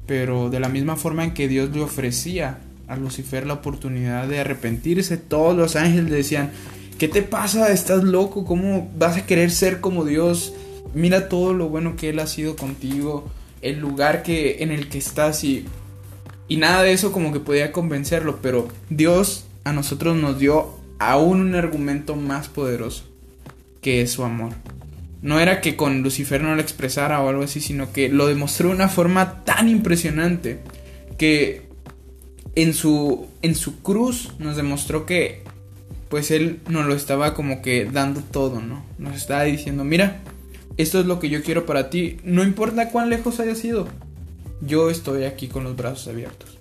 Pero 0.06 0.50
de 0.50 0.62
la 0.62 0.70
misma 0.70 0.96
forma 0.96 1.26
en 1.26 1.34
que 1.34 1.50
Dios 1.50 1.76
le 1.76 1.82
ofrecía 1.82 2.60
a 2.88 2.96
Lucifer 2.96 3.46
la 3.46 3.54
oportunidad 3.54 4.28
de 4.28 4.40
arrepentirse, 4.40 5.18
todos 5.18 5.56
los 5.56 5.76
ángeles 5.76 6.10
le 6.10 6.18
decían, 6.18 6.52
¿qué 6.98 7.08
te 7.08 7.22
pasa? 7.22 7.72
¿Estás 7.72 8.04
loco? 8.04 8.46
¿Cómo 8.46 8.90
vas 8.98 9.18
a 9.18 9.26
querer 9.26 9.52
ser 9.52 9.82
como 9.82 10.06
Dios? 10.06 10.54
Mira 10.94 11.30
todo 11.30 11.54
lo 11.54 11.70
bueno 11.70 11.96
que 11.96 12.10
Él 12.10 12.20
ha 12.20 12.28
sido 12.28 12.56
contigo 12.56 13.30
el 13.62 13.80
lugar 13.80 14.24
que, 14.24 14.58
en 14.64 14.72
el 14.72 14.88
que 14.88 14.98
estás 14.98 15.44
y, 15.44 15.66
y 16.48 16.58
nada 16.58 16.84
de 16.84 16.94
eso 16.94 17.12
como 17.12 17.34
que 17.34 17.40
podía 17.40 17.72
convencerlo, 17.72 18.40
pero 18.42 18.68
Dios 18.90 19.46
a 19.64 19.74
nosotros 19.74 20.16
nos 20.16 20.40
dio 20.40 20.78
aún 21.00 21.42
un 21.42 21.56
argumento 21.56 22.16
más 22.16 22.48
poderoso, 22.48 23.04
que 23.82 24.02
es 24.02 24.12
su 24.12 24.24
amor. 24.24 24.54
No 25.22 25.40
era 25.40 25.62
que 25.62 25.76
con 25.76 26.04
Lucifer 26.04 26.42
no 26.42 26.56
lo 26.56 26.62
expresara 26.62 27.22
o 27.22 27.30
algo 27.30 27.44
así, 27.44 27.60
sino 27.60 27.92
que 27.92 28.08
lo 28.10 28.28
demostró 28.28 28.70
de 28.70 28.76
una 28.76 28.88
forma 28.88 29.44
tan 29.44 29.68
impresionante 29.68 30.60
que 31.18 31.67
en 32.58 32.74
su, 32.74 33.28
en 33.44 33.54
su 33.54 33.84
cruz 33.84 34.32
nos 34.40 34.58
demostró 34.58 35.06
que 35.06 35.44
pues 36.10 36.32
él 36.32 36.60
nos 36.68 36.88
lo 36.88 36.96
estaba 36.96 37.36
como 37.36 37.62
que 37.62 37.86
dando 37.86 38.22
todo, 38.22 38.62
¿no? 38.62 38.84
Nos 38.98 39.16
estaba 39.16 39.44
diciendo, 39.44 39.84
mira, 39.84 40.22
esto 40.76 41.00
es 41.00 41.06
lo 41.06 41.20
que 41.20 41.30
yo 41.30 41.44
quiero 41.44 41.68
para 41.68 41.92
ti, 41.92 42.18
no 42.24 42.42
importa 42.42 42.90
cuán 42.90 43.12
lejos 43.12 43.40
haya 43.40 43.54
sido, 43.54 43.88
yo 44.60 44.90
estoy 44.90 45.26
aquí 45.26 45.50
con 45.50 45.66
los 45.66 45.76
brazos 45.76 46.08
abiertos. 46.08 46.58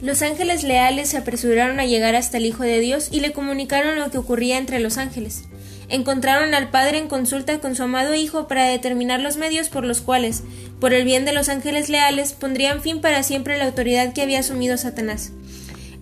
Los 0.00 0.20
ángeles 0.22 0.64
leales 0.64 1.10
se 1.10 1.18
apresuraron 1.18 1.78
a 1.78 1.86
llegar 1.86 2.16
hasta 2.16 2.38
el 2.38 2.46
Hijo 2.46 2.64
de 2.64 2.80
Dios 2.80 3.08
y 3.12 3.20
le 3.20 3.30
comunicaron 3.30 4.00
lo 4.00 4.10
que 4.10 4.18
ocurría 4.18 4.58
entre 4.58 4.80
los 4.80 4.98
ángeles. 4.98 5.44
Encontraron 5.92 6.54
al 6.54 6.70
Padre 6.70 6.96
en 6.96 7.06
consulta 7.06 7.58
con 7.58 7.76
su 7.76 7.82
amado 7.82 8.14
Hijo 8.14 8.48
para 8.48 8.64
determinar 8.64 9.20
los 9.20 9.36
medios 9.36 9.68
por 9.68 9.84
los 9.84 10.00
cuales, 10.00 10.42
por 10.80 10.94
el 10.94 11.04
bien 11.04 11.26
de 11.26 11.34
los 11.34 11.50
ángeles 11.50 11.90
leales, 11.90 12.32
pondrían 12.32 12.80
fin 12.80 13.02
para 13.02 13.22
siempre 13.22 13.58
la 13.58 13.66
autoridad 13.66 14.14
que 14.14 14.22
había 14.22 14.40
asumido 14.40 14.78
Satanás. 14.78 15.32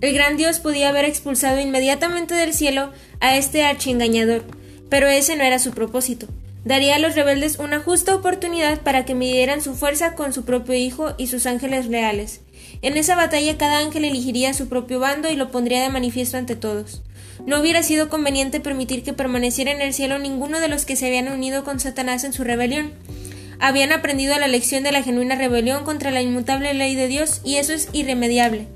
El 0.00 0.14
gran 0.14 0.36
Dios 0.36 0.60
podía 0.60 0.90
haber 0.90 1.06
expulsado 1.06 1.60
inmediatamente 1.60 2.36
del 2.36 2.54
cielo 2.54 2.92
a 3.18 3.36
este 3.36 3.64
archiengañador, 3.64 4.44
pero 4.88 5.08
ese 5.08 5.34
no 5.34 5.42
era 5.42 5.58
su 5.58 5.72
propósito. 5.72 6.28
Daría 6.64 6.94
a 6.94 6.98
los 7.00 7.16
rebeldes 7.16 7.58
una 7.58 7.80
justa 7.80 8.14
oportunidad 8.14 8.82
para 8.82 9.04
que 9.04 9.16
midieran 9.16 9.60
su 9.60 9.74
fuerza 9.74 10.14
con 10.14 10.32
su 10.32 10.44
propio 10.44 10.74
Hijo 10.76 11.14
y 11.18 11.26
sus 11.26 11.46
ángeles 11.46 11.88
reales. 11.88 12.42
En 12.82 12.96
esa 12.96 13.16
batalla 13.16 13.58
cada 13.58 13.80
ángel 13.80 14.04
elegiría 14.04 14.54
su 14.54 14.68
propio 14.68 15.00
bando 15.00 15.28
y 15.32 15.34
lo 15.34 15.50
pondría 15.50 15.82
de 15.82 15.88
manifiesto 15.88 16.36
ante 16.36 16.54
todos. 16.54 17.02
No 17.46 17.60
hubiera 17.60 17.82
sido 17.82 18.08
conveniente 18.08 18.60
permitir 18.60 19.02
que 19.02 19.12
permaneciera 19.12 19.70
en 19.72 19.80
el 19.80 19.94
cielo 19.94 20.18
ninguno 20.18 20.60
de 20.60 20.68
los 20.68 20.84
que 20.84 20.96
se 20.96 21.06
habían 21.06 21.28
unido 21.28 21.64
con 21.64 21.80
Satanás 21.80 22.24
en 22.24 22.32
su 22.32 22.44
rebelión. 22.44 22.92
Habían 23.58 23.92
aprendido 23.92 24.38
la 24.38 24.48
lección 24.48 24.82
de 24.82 24.92
la 24.92 25.02
genuina 25.02 25.34
rebelión 25.34 25.84
contra 25.84 26.10
la 26.10 26.22
inmutable 26.22 26.72
ley 26.74 26.94
de 26.94 27.08
Dios 27.08 27.40
y 27.44 27.56
eso 27.56 27.72
es 27.72 27.88
irremediable. 27.92 28.68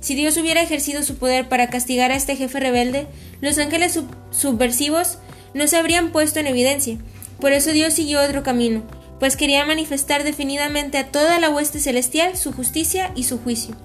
Si 0.00 0.14
Dios 0.14 0.36
hubiera 0.38 0.62
ejercido 0.62 1.02
su 1.02 1.16
poder 1.16 1.48
para 1.48 1.68
castigar 1.68 2.10
a 2.10 2.16
este 2.16 2.36
jefe 2.36 2.58
rebelde, 2.58 3.06
los 3.40 3.58
ángeles 3.58 3.98
subversivos 4.30 5.18
no 5.52 5.66
se 5.66 5.76
habrían 5.76 6.10
puesto 6.10 6.40
en 6.40 6.46
evidencia. 6.46 6.98
Por 7.38 7.52
eso 7.52 7.72
Dios 7.72 7.94
siguió 7.94 8.22
otro 8.22 8.42
camino, 8.42 8.82
pues 9.18 9.36
quería 9.36 9.64
manifestar 9.66 10.24
definidamente 10.24 10.96
a 10.96 11.10
toda 11.10 11.38
la 11.38 11.50
hueste 11.50 11.78
celestial 11.78 12.36
su 12.36 12.52
justicia 12.52 13.12
y 13.14 13.24
su 13.24 13.38
juicio. 13.38 13.76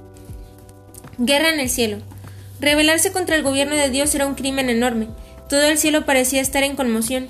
Guerra 1.17 1.53
en 1.53 1.59
el 1.59 1.69
cielo. 1.69 1.97
Rebelarse 2.59 3.11
contra 3.11 3.35
el 3.35 3.43
gobierno 3.43 3.75
de 3.75 3.89
Dios 3.89 4.13
era 4.15 4.27
un 4.27 4.35
crimen 4.35 4.69
enorme. 4.69 5.07
Todo 5.49 5.63
el 5.63 5.77
cielo 5.77 6.05
parecía 6.05 6.41
estar 6.41 6.63
en 6.63 6.75
conmoción. 6.75 7.27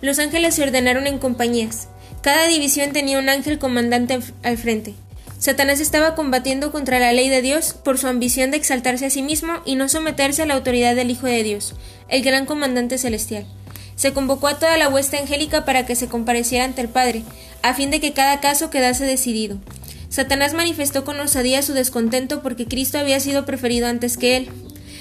Los 0.00 0.18
ángeles 0.18 0.54
se 0.54 0.62
ordenaron 0.62 1.06
en 1.06 1.18
compañías. 1.18 1.88
Cada 2.22 2.46
división 2.46 2.92
tenía 2.92 3.18
un 3.18 3.28
ángel 3.28 3.58
comandante 3.58 4.18
al 4.42 4.58
frente. 4.58 4.94
Satanás 5.38 5.78
estaba 5.80 6.14
combatiendo 6.16 6.72
contra 6.72 6.98
la 6.98 7.12
ley 7.12 7.28
de 7.28 7.42
Dios 7.42 7.72
por 7.72 7.96
su 7.96 8.08
ambición 8.08 8.50
de 8.50 8.56
exaltarse 8.56 9.06
a 9.06 9.10
sí 9.10 9.22
mismo 9.22 9.54
y 9.64 9.76
no 9.76 9.88
someterse 9.88 10.42
a 10.42 10.46
la 10.46 10.54
autoridad 10.54 10.96
del 10.96 11.10
Hijo 11.10 11.26
de 11.26 11.44
Dios, 11.44 11.74
el 12.08 12.22
gran 12.22 12.44
comandante 12.44 12.98
celestial. 12.98 13.46
Se 13.94 14.12
convocó 14.12 14.48
a 14.48 14.58
toda 14.58 14.76
la 14.78 14.88
hueste 14.88 15.16
angélica 15.16 15.64
para 15.64 15.86
que 15.86 15.94
se 15.94 16.08
compareciera 16.08 16.64
ante 16.64 16.80
el 16.80 16.88
Padre, 16.88 17.22
a 17.62 17.74
fin 17.74 17.90
de 17.90 18.00
que 18.00 18.12
cada 18.12 18.40
caso 18.40 18.70
quedase 18.70 19.06
decidido. 19.06 19.58
Satanás 20.08 20.54
manifestó 20.54 21.04
con 21.04 21.20
osadía 21.20 21.62
su 21.62 21.72
descontento 21.72 22.42
porque 22.42 22.66
Cristo 22.66 22.98
había 22.98 23.20
sido 23.20 23.44
preferido 23.44 23.86
antes 23.86 24.16
que 24.16 24.36
él. 24.36 24.50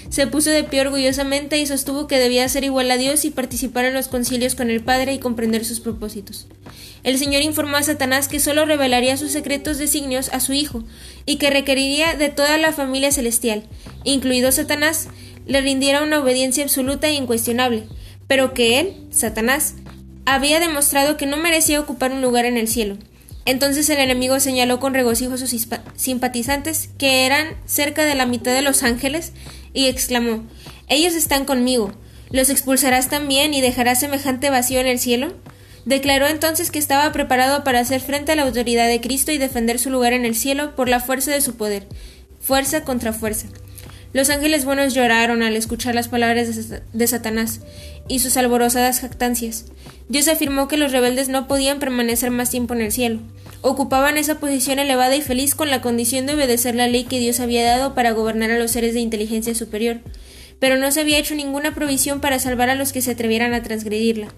Se 0.10 0.26
puso 0.26 0.50
de 0.50 0.64
pie 0.64 0.82
orgullosamente 0.82 1.60
y 1.60 1.66
sostuvo 1.66 2.08
que 2.08 2.18
debía 2.18 2.48
ser 2.48 2.64
igual 2.64 2.90
a 2.92 2.98
Dios 2.98 3.26
y 3.26 3.30
participar 3.30 3.86
en 3.86 3.94
los 3.94 4.08
concilios 4.08 4.56
con 4.56 4.70
el 4.70 4.82
Padre 4.82 5.14
y 5.14 5.20
comprender 5.20 5.66
sus 5.66 5.80
propósitos. 5.80 6.48
El 7.04 7.18
Señor 7.18 7.42
informó 7.42 7.78
a 7.78 7.84
Satanás 7.84 8.28
que 8.28 8.40
sólo 8.40 8.66
revelaría 8.66 9.18
sus 9.18 9.32
secretos 9.32 9.78
designios 9.78 10.30
a 10.34 10.40
su 10.40 10.54
Hijo, 10.54 10.84
y 11.26 11.36
que 11.36 11.50
requeriría 11.50 12.16
de 12.16 12.30
toda 12.30 12.58
la 12.58 12.72
familia 12.72 13.12
celestial, 13.12 13.64
incluido 14.04 14.52
Satanás, 14.52 15.08
le 15.46 15.62
rindiera 15.62 16.04
una 16.04 16.20
obediencia 16.20 16.64
absoluta 16.64 17.08
e 17.08 17.14
incuestionable, 17.14 17.84
pero 18.28 18.54
que 18.54 18.80
él, 18.80 18.94
Satanás, 19.12 19.76
había 20.26 20.60
demostrado 20.60 21.16
que 21.16 21.26
no 21.26 21.38
merecía 21.38 21.80
ocupar 21.80 22.12
un 22.12 22.22
lugar 22.22 22.46
en 22.46 22.58
el 22.58 22.68
cielo. 22.68 22.98
Entonces 23.48 23.90
el 23.90 24.00
enemigo 24.00 24.42
señaló 24.42 24.82
con 24.82 24.94
regocijo 24.94 25.36
a 25.36 25.38
sus 25.38 25.56
simpatizantes, 25.96 26.90
que 26.98 27.26
eran 27.26 27.56
cerca 27.66 28.04
de 28.04 28.14
la 28.14 28.26
mitad 28.26 28.54
de 28.54 28.62
los 28.62 28.84
ángeles, 28.84 29.32
y 29.74 29.88
exclamó 29.88 30.44
Ellos 30.90 31.14
están 31.14 31.46
conmigo. 31.46 31.94
¿Los 32.30 32.50
expulsarás 32.50 33.08
también 33.08 33.54
y 33.54 33.62
dejarás 33.62 34.02
semejante 34.02 34.50
vacío 34.50 34.82
en 34.82 34.88
el 34.88 35.00
cielo? 35.00 35.34
Declaró 35.86 36.28
entonces 36.28 36.72
que 36.72 36.80
estaba 36.80 37.10
preparado 37.14 37.64
para 37.64 37.80
hacer 37.80 38.02
frente 38.02 38.34
a 38.34 38.36
la 38.36 38.44
autoridad 38.44 38.90
de 38.90 39.00
Cristo 39.00 39.32
y 39.32 39.38
defender 39.38 39.80
su 39.80 39.92
lugar 39.92 40.12
en 40.12 40.26
el 40.26 40.36
cielo 40.36 40.76
por 40.76 40.90
la 40.90 41.00
fuerza 41.00 41.32
de 41.32 41.40
su 41.40 41.56
poder, 41.56 41.88
fuerza 42.42 42.84
contra 42.84 43.14
fuerza. 43.14 43.48
Los 44.14 44.30
ángeles 44.30 44.66
buenos 44.66 44.94
lloraron 44.94 45.44
al 45.44 45.56
escuchar 45.56 45.94
las 45.94 46.08
palabras 46.08 46.82
de 46.94 47.08
Satanás 47.08 47.62
y 48.08 48.20
sus 48.20 48.38
alborozadas 48.38 49.02
jactancias. 49.02 49.66
Dios 50.10 50.28
afirmó 50.28 50.68
que 50.68 50.78
los 50.78 50.92
rebeldes 50.92 51.28
no 51.28 51.48
podían 51.48 51.80
permanecer 51.80 52.32
más 52.32 52.50
tiempo 52.50 52.74
en 52.74 52.82
el 52.82 52.92
cielo. 52.92 53.20
Ocupaban 53.62 54.18
esa 54.18 54.40
posición 54.40 54.80
elevada 54.80 55.16
y 55.16 55.22
feliz 55.22 55.56
con 55.56 55.70
la 55.70 55.82
condición 55.82 56.26
de 56.26 56.36
obedecer 56.36 56.76
la 56.76 56.88
ley 56.88 57.04
que 57.04 57.20
Dios 57.20 57.40
había 57.40 57.66
dado 57.66 57.94
para 57.96 58.12
gobernar 58.12 58.52
a 58.52 58.58
los 58.58 58.72
seres 58.72 58.94
de 58.94 59.02
inteligencia 59.02 59.54
superior, 59.56 60.00
pero 60.60 60.78
no 60.78 60.92
se 60.92 61.02
había 61.02 61.18
hecho 61.18 61.36
ninguna 61.36 61.76
provisión 61.76 62.22
para 62.22 62.40
salvar 62.40 62.70
a 62.70 62.76
los 62.76 62.94
que 62.94 63.02
se 63.02 63.12
atrevieran 63.12 63.54
a 63.54 63.64
transgredirla. 63.64 64.30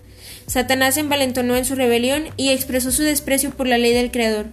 Satanás 0.47 0.95
se 0.95 1.01
envalentonó 1.01 1.55
en 1.55 1.65
su 1.65 1.75
rebelión 1.75 2.23
y 2.37 2.49
expresó 2.49 2.91
su 2.91 3.03
desprecio 3.03 3.51
por 3.51 3.67
la 3.67 3.77
ley 3.77 3.93
del 3.93 4.09
Creador. 4.09 4.47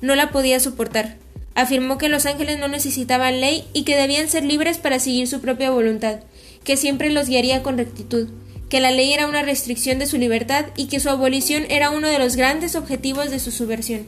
No 0.00 0.14
la 0.14 0.30
podía 0.30 0.58
soportar. 0.60 1.16
Afirmó 1.54 1.98
que 1.98 2.08
los 2.08 2.26
ángeles 2.26 2.58
no 2.58 2.68
necesitaban 2.68 3.40
ley 3.40 3.64
y 3.72 3.84
que 3.84 3.96
debían 3.96 4.28
ser 4.28 4.44
libres 4.44 4.78
para 4.78 4.98
seguir 4.98 5.28
su 5.28 5.40
propia 5.40 5.70
voluntad, 5.70 6.20
que 6.64 6.76
siempre 6.76 7.10
los 7.10 7.28
guiaría 7.28 7.62
con 7.62 7.76
rectitud, 7.76 8.28
que 8.68 8.80
la 8.80 8.90
ley 8.90 9.12
era 9.12 9.26
una 9.26 9.42
restricción 9.42 9.98
de 9.98 10.06
su 10.06 10.16
libertad 10.16 10.66
y 10.76 10.86
que 10.86 11.00
su 11.00 11.10
abolición 11.10 11.64
era 11.68 11.90
uno 11.90 12.08
de 12.08 12.18
los 12.18 12.36
grandes 12.36 12.74
objetivos 12.74 13.30
de 13.30 13.38
su 13.38 13.50
subversión. 13.50 14.06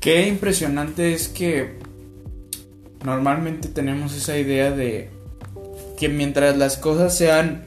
Qué 0.00 0.26
impresionante 0.26 1.14
es 1.14 1.28
que 1.28 1.78
normalmente 3.04 3.68
tenemos 3.68 4.16
esa 4.16 4.36
idea 4.36 4.72
de 4.72 5.10
que 5.96 6.08
mientras 6.08 6.56
las 6.56 6.76
cosas 6.76 7.16
sean 7.16 7.64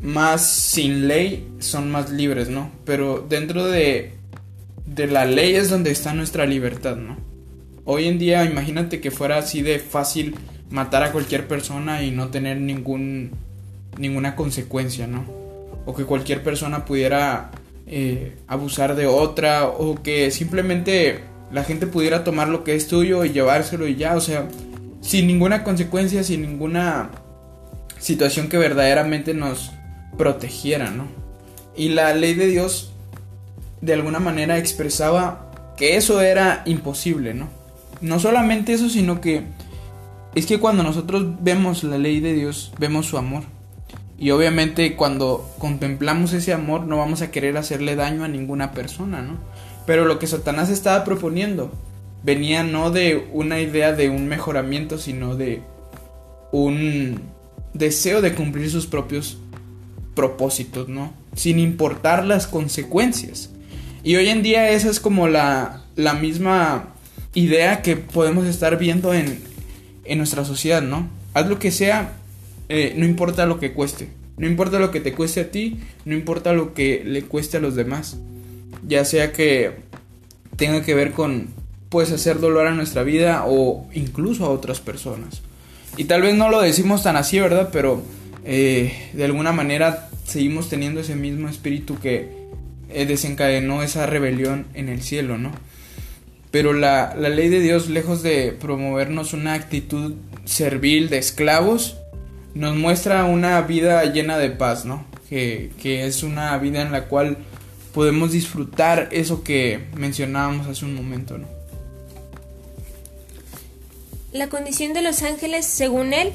más 0.00 0.48
sin 0.48 1.08
ley 1.08 1.48
son 1.58 1.90
más 1.90 2.10
libres, 2.10 2.50
¿no? 2.50 2.70
Pero 2.84 3.26
dentro 3.28 3.64
de, 3.66 4.13
de 4.94 5.06
la 5.06 5.24
ley 5.24 5.54
es 5.54 5.70
donde 5.70 5.90
está 5.90 6.14
nuestra 6.14 6.46
libertad, 6.46 6.96
¿no? 6.96 7.16
Hoy 7.84 8.06
en 8.06 8.18
día 8.18 8.44
imagínate 8.44 9.00
que 9.00 9.10
fuera 9.10 9.38
así 9.38 9.62
de 9.62 9.78
fácil 9.78 10.36
matar 10.70 11.02
a 11.02 11.12
cualquier 11.12 11.46
persona 11.46 12.02
y 12.02 12.10
no 12.10 12.28
tener 12.28 12.58
ningún 12.58 13.32
ninguna 13.98 14.36
consecuencia, 14.36 15.06
¿no? 15.06 15.24
O 15.84 15.94
que 15.94 16.04
cualquier 16.04 16.42
persona 16.42 16.84
pudiera 16.84 17.50
eh, 17.86 18.36
abusar 18.46 18.96
de 18.96 19.06
otra 19.06 19.66
o 19.66 20.02
que 20.02 20.30
simplemente 20.30 21.20
la 21.52 21.64
gente 21.64 21.86
pudiera 21.86 22.24
tomar 22.24 22.48
lo 22.48 22.64
que 22.64 22.74
es 22.74 22.88
tuyo 22.88 23.24
y 23.24 23.32
llevárselo 23.32 23.86
y 23.86 23.96
ya, 23.96 24.16
o 24.16 24.20
sea, 24.20 24.48
sin 25.00 25.26
ninguna 25.26 25.62
consecuencia, 25.62 26.24
sin 26.24 26.42
ninguna 26.42 27.10
situación 27.98 28.48
que 28.48 28.58
verdaderamente 28.58 29.34
nos 29.34 29.72
protegiera, 30.16 30.90
¿no? 30.90 31.06
Y 31.76 31.90
la 31.90 32.14
ley 32.14 32.34
de 32.34 32.46
Dios 32.46 32.93
de 33.80 33.94
alguna 33.94 34.20
manera 34.20 34.58
expresaba 34.58 35.50
que 35.76 35.96
eso 35.96 36.20
era 36.20 36.62
imposible, 36.66 37.34
¿no? 37.34 37.48
No 38.00 38.18
solamente 38.18 38.72
eso, 38.72 38.88
sino 38.88 39.20
que 39.20 39.44
es 40.34 40.46
que 40.46 40.58
cuando 40.58 40.82
nosotros 40.82 41.26
vemos 41.40 41.84
la 41.84 41.98
ley 41.98 42.20
de 42.20 42.34
Dios, 42.34 42.72
vemos 42.78 43.06
su 43.06 43.18
amor. 43.18 43.44
Y 44.18 44.30
obviamente 44.30 44.96
cuando 44.96 45.50
contemplamos 45.58 46.32
ese 46.32 46.52
amor 46.52 46.86
no 46.86 46.98
vamos 46.98 47.22
a 47.22 47.30
querer 47.30 47.56
hacerle 47.56 47.96
daño 47.96 48.24
a 48.24 48.28
ninguna 48.28 48.72
persona, 48.72 49.22
¿no? 49.22 49.38
Pero 49.86 50.04
lo 50.04 50.18
que 50.18 50.26
Satanás 50.26 50.70
estaba 50.70 51.04
proponiendo 51.04 51.72
venía 52.22 52.62
no 52.62 52.90
de 52.90 53.28
una 53.32 53.60
idea 53.60 53.92
de 53.92 54.08
un 54.08 54.26
mejoramiento, 54.26 54.98
sino 54.98 55.36
de 55.36 55.62
un 56.52 57.20
deseo 57.74 58.22
de 58.22 58.34
cumplir 58.34 58.70
sus 58.70 58.86
propios 58.86 59.38
propósitos, 60.14 60.88
¿no? 60.88 61.12
Sin 61.34 61.58
importar 61.58 62.24
las 62.24 62.46
consecuencias. 62.46 63.50
Y 64.04 64.16
hoy 64.16 64.28
en 64.28 64.42
día 64.42 64.70
esa 64.70 64.90
es 64.90 65.00
como 65.00 65.28
la, 65.28 65.82
la 65.96 66.12
misma 66.12 66.94
idea 67.32 67.80
que 67.80 67.96
podemos 67.96 68.46
estar 68.46 68.78
viendo 68.78 69.14
en, 69.14 69.38
en 70.04 70.18
nuestra 70.18 70.44
sociedad, 70.44 70.82
¿no? 70.82 71.08
Haz 71.32 71.48
lo 71.48 71.58
que 71.58 71.70
sea, 71.70 72.12
eh, 72.68 72.92
no 72.96 73.06
importa 73.06 73.46
lo 73.46 73.58
que 73.58 73.72
cueste. 73.72 74.10
No 74.36 74.46
importa 74.46 74.78
lo 74.78 74.90
que 74.90 75.00
te 75.00 75.14
cueste 75.14 75.40
a 75.40 75.50
ti, 75.50 75.78
no 76.04 76.14
importa 76.14 76.52
lo 76.52 76.74
que 76.74 77.02
le 77.04 77.22
cueste 77.22 77.56
a 77.56 77.60
los 77.60 77.76
demás. 77.76 78.18
Ya 78.86 79.06
sea 79.06 79.32
que 79.32 79.72
tenga 80.56 80.82
que 80.82 80.94
ver 80.94 81.12
con, 81.12 81.48
pues, 81.88 82.12
hacer 82.12 82.40
dolor 82.40 82.66
a 82.66 82.74
nuestra 82.74 83.04
vida 83.04 83.44
o 83.46 83.88
incluso 83.94 84.44
a 84.44 84.50
otras 84.50 84.80
personas. 84.80 85.40
Y 85.96 86.04
tal 86.04 86.20
vez 86.20 86.34
no 86.34 86.50
lo 86.50 86.60
decimos 86.60 87.04
tan 87.04 87.16
así, 87.16 87.40
¿verdad? 87.40 87.70
Pero 87.72 88.02
eh, 88.44 89.10
de 89.14 89.24
alguna 89.24 89.52
manera 89.52 90.10
seguimos 90.26 90.68
teniendo 90.68 91.00
ese 91.00 91.16
mismo 91.16 91.48
espíritu 91.48 91.98
que 91.98 92.43
desencadenó 93.06 93.82
esa 93.82 94.06
rebelión 94.06 94.66
en 94.74 94.88
el 94.88 95.02
cielo, 95.02 95.38
¿no? 95.38 95.52
Pero 96.50 96.72
la, 96.72 97.14
la, 97.18 97.28
ley 97.28 97.48
de 97.48 97.60
Dios, 97.60 97.88
lejos 97.88 98.22
de 98.22 98.52
promovernos 98.52 99.32
una 99.32 99.54
actitud 99.54 100.14
servil 100.44 101.10
de 101.10 101.18
esclavos, 101.18 101.96
nos 102.54 102.76
muestra 102.76 103.24
una 103.24 103.60
vida 103.62 104.04
llena 104.04 104.38
de 104.38 104.50
paz, 104.50 104.84
¿no? 104.84 105.04
Que, 105.28 105.72
que 105.82 106.06
es 106.06 106.22
una 106.22 106.56
vida 106.58 106.82
en 106.82 106.92
la 106.92 107.06
cual 107.06 107.38
podemos 107.92 108.32
disfrutar 108.32 109.08
eso 109.10 109.42
que 109.42 109.86
mencionábamos 109.96 110.68
hace 110.68 110.84
un 110.84 110.94
momento, 110.94 111.38
¿no? 111.38 111.48
La 114.32 114.48
condición 114.48 114.92
de 114.94 115.02
los 115.02 115.22
ángeles, 115.22 115.64
según 115.64 116.12
él, 116.12 116.32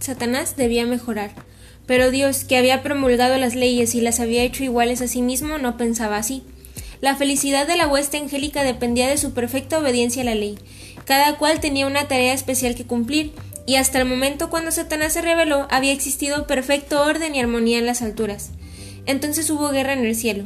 Satanás 0.00 0.56
debía 0.56 0.86
mejorar. 0.86 1.30
Pero 1.88 2.10
Dios, 2.10 2.44
que 2.44 2.58
había 2.58 2.82
promulgado 2.82 3.38
las 3.38 3.54
leyes 3.54 3.94
y 3.94 4.02
las 4.02 4.20
había 4.20 4.42
hecho 4.44 4.62
iguales 4.62 5.00
a 5.00 5.08
sí 5.08 5.22
mismo, 5.22 5.56
no 5.56 5.78
pensaba 5.78 6.18
así. 6.18 6.42
La 7.00 7.16
felicidad 7.16 7.66
de 7.66 7.78
la 7.78 7.88
hueste 7.88 8.18
angélica 8.18 8.62
dependía 8.62 9.08
de 9.08 9.16
su 9.16 9.32
perfecta 9.32 9.78
obediencia 9.78 10.20
a 10.20 10.26
la 10.26 10.34
ley. 10.34 10.58
Cada 11.06 11.38
cual 11.38 11.60
tenía 11.60 11.86
una 11.86 12.06
tarea 12.06 12.34
especial 12.34 12.74
que 12.74 12.84
cumplir, 12.84 13.32
y 13.66 13.76
hasta 13.76 13.98
el 13.98 14.04
momento 14.04 14.50
cuando 14.50 14.70
Satanás 14.70 15.14
se 15.14 15.22
reveló 15.22 15.66
había 15.70 15.92
existido 15.92 16.46
perfecto 16.46 17.02
orden 17.02 17.34
y 17.34 17.40
armonía 17.40 17.78
en 17.78 17.86
las 17.86 18.02
alturas. 18.02 18.50
Entonces 19.06 19.48
hubo 19.48 19.70
guerra 19.70 19.94
en 19.94 20.04
el 20.04 20.14
cielo. 20.14 20.44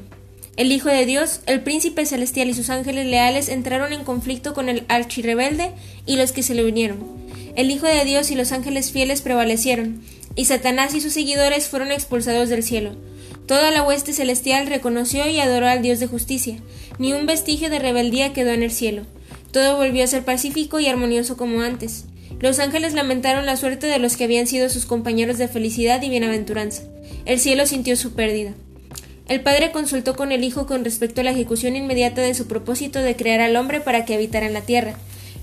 El 0.56 0.70
Hijo 0.70 0.90
de 0.90 1.06
Dios, 1.06 1.40
el 1.46 1.62
príncipe 1.62 2.06
celestial 2.06 2.50
y 2.50 2.54
sus 2.54 2.70
ángeles 2.70 3.06
leales 3.06 3.48
entraron 3.48 3.92
en 3.92 4.04
conflicto 4.04 4.54
con 4.54 4.68
el 4.68 4.84
archirrebelde 4.88 5.72
y 6.06 6.16
los 6.16 6.30
que 6.30 6.44
se 6.44 6.54
le 6.54 6.64
unieron. 6.64 7.00
El 7.56 7.70
Hijo 7.70 7.86
de 7.86 8.04
Dios 8.04 8.30
y 8.30 8.34
los 8.34 8.52
ángeles 8.52 8.92
fieles 8.92 9.22
prevalecieron, 9.22 10.02
y 10.34 10.46
Satanás 10.46 10.94
y 10.94 11.00
sus 11.00 11.12
seguidores 11.12 11.68
fueron 11.68 11.92
expulsados 11.92 12.48
del 12.48 12.62
cielo. 12.62 12.92
Toda 13.46 13.70
la 13.70 13.82
hueste 13.82 14.12
celestial 14.12 14.66
reconoció 14.66 15.28
y 15.28 15.40
adoró 15.40 15.66
al 15.66 15.82
Dios 15.82 16.00
de 16.00 16.06
justicia. 16.06 16.58
Ni 16.98 17.12
un 17.12 17.26
vestigio 17.26 17.70
de 17.70 17.78
rebeldía 17.78 18.32
quedó 18.32 18.50
en 18.50 18.62
el 18.62 18.70
cielo. 18.70 19.02
Todo 19.50 19.76
volvió 19.76 20.04
a 20.04 20.06
ser 20.06 20.24
pacífico 20.24 20.80
y 20.80 20.86
armonioso 20.86 21.36
como 21.36 21.60
antes. 21.60 22.04
Los 22.40 22.58
ángeles 22.58 22.94
lamentaron 22.94 23.46
la 23.46 23.56
suerte 23.56 23.86
de 23.86 23.98
los 23.98 24.16
que 24.16 24.24
habían 24.24 24.46
sido 24.46 24.68
sus 24.68 24.86
compañeros 24.86 25.38
de 25.38 25.48
felicidad 25.48 26.00
y 26.02 26.08
bienaventuranza. 26.08 26.82
El 27.24 27.38
cielo 27.38 27.66
sintió 27.66 27.96
su 27.96 28.14
pérdida. 28.14 28.54
El 29.28 29.40
padre 29.40 29.70
consultó 29.70 30.16
con 30.16 30.32
el 30.32 30.44
hijo 30.44 30.66
con 30.66 30.84
respecto 30.84 31.20
a 31.20 31.24
la 31.24 31.30
ejecución 31.30 31.76
inmediata 31.76 32.20
de 32.20 32.34
su 32.34 32.46
propósito 32.46 32.98
de 32.98 33.16
crear 33.16 33.40
al 33.40 33.56
hombre 33.56 33.80
para 33.80 34.04
que 34.04 34.14
habitara 34.14 34.46
en 34.46 34.52
la 34.54 34.62
tierra. 34.62 34.94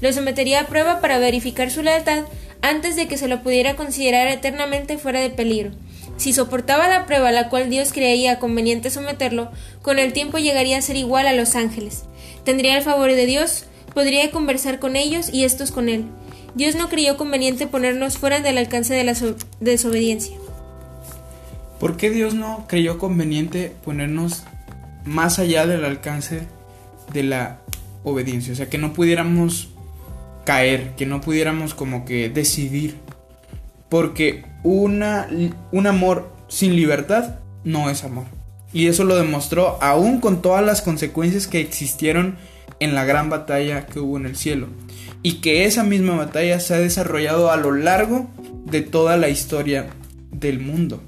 Lo 0.01 0.11
sometería 0.13 0.61
a 0.61 0.67
prueba 0.67 1.01
para 1.01 1.19
verificar 1.19 1.71
su 1.71 1.81
lealtad 1.83 2.23
antes 2.61 2.95
de 2.95 3.07
que 3.07 3.17
se 3.17 3.27
lo 3.27 3.41
pudiera 3.41 3.75
considerar 3.75 4.27
eternamente 4.27 4.97
fuera 4.97 5.19
de 5.19 5.29
peligro. 5.29 5.71
Si 6.17 6.33
soportaba 6.33 6.89
la 6.89 7.05
prueba 7.05 7.29
a 7.29 7.31
la 7.31 7.49
cual 7.49 7.69
Dios 7.69 7.93
creía 7.93 8.39
conveniente 8.39 8.89
someterlo, 8.89 9.51
con 9.81 9.99
el 9.99 10.11
tiempo 10.11 10.37
llegaría 10.37 10.77
a 10.77 10.81
ser 10.81 10.97
igual 10.97 11.27
a 11.27 11.33
los 11.33 11.55
ángeles. 11.55 12.03
Tendría 12.43 12.77
el 12.77 12.83
favor 12.83 13.11
de 13.11 13.25
Dios, 13.25 13.65
podría 13.93 14.29
conversar 14.31 14.79
con 14.79 14.95
ellos 14.95 15.29
y 15.31 15.45
estos 15.45 15.71
con 15.71 15.87
él. 15.87 16.05
Dios 16.55 16.75
no 16.75 16.89
creyó 16.89 17.15
conveniente 17.15 17.67
ponernos 17.67 18.17
fuera 18.17 18.41
del 18.41 18.57
alcance 18.57 18.93
de 18.93 19.03
la 19.03 19.15
desobediencia. 19.61 20.35
¿Por 21.79 21.95
qué 21.95 22.09
Dios 22.09 22.33
no 22.33 22.65
creyó 22.67 22.97
conveniente 22.97 23.71
ponernos 23.85 24.43
más 25.05 25.39
allá 25.39 25.65
del 25.65 25.85
alcance 25.85 26.41
de 27.13 27.23
la 27.23 27.59
obediencia? 28.03 28.51
O 28.51 28.55
sea, 28.57 28.69
que 28.69 28.77
no 28.77 28.91
pudiéramos 28.93 29.69
caer, 30.49 30.95
que 30.97 31.05
no 31.05 31.21
pudiéramos 31.21 31.75
como 31.75 32.05
que 32.05 32.27
decidir. 32.27 32.95
Porque 33.87 34.45
una, 34.63 35.29
un 35.71 35.85
amor 35.85 36.33
sin 36.47 36.75
libertad 36.75 37.35
no 37.63 37.91
es 37.91 38.03
amor. 38.03 38.25
Y 38.73 38.87
eso 38.87 39.03
lo 39.03 39.15
demostró 39.15 39.77
aún 39.79 40.19
con 40.19 40.41
todas 40.41 40.65
las 40.65 40.81
consecuencias 40.81 41.45
que 41.45 41.61
existieron 41.61 42.35
en 42.79 42.95
la 42.95 43.05
gran 43.05 43.29
batalla 43.29 43.85
que 43.85 43.99
hubo 43.99 44.17
en 44.17 44.25
el 44.25 44.35
cielo. 44.35 44.65
Y 45.21 45.33
que 45.33 45.65
esa 45.65 45.83
misma 45.83 46.15
batalla 46.15 46.59
se 46.59 46.73
ha 46.73 46.79
desarrollado 46.79 47.51
a 47.51 47.57
lo 47.57 47.71
largo 47.71 48.27
de 48.65 48.81
toda 48.81 49.17
la 49.17 49.29
historia 49.29 49.85
del 50.31 50.59
mundo. 50.59 51.03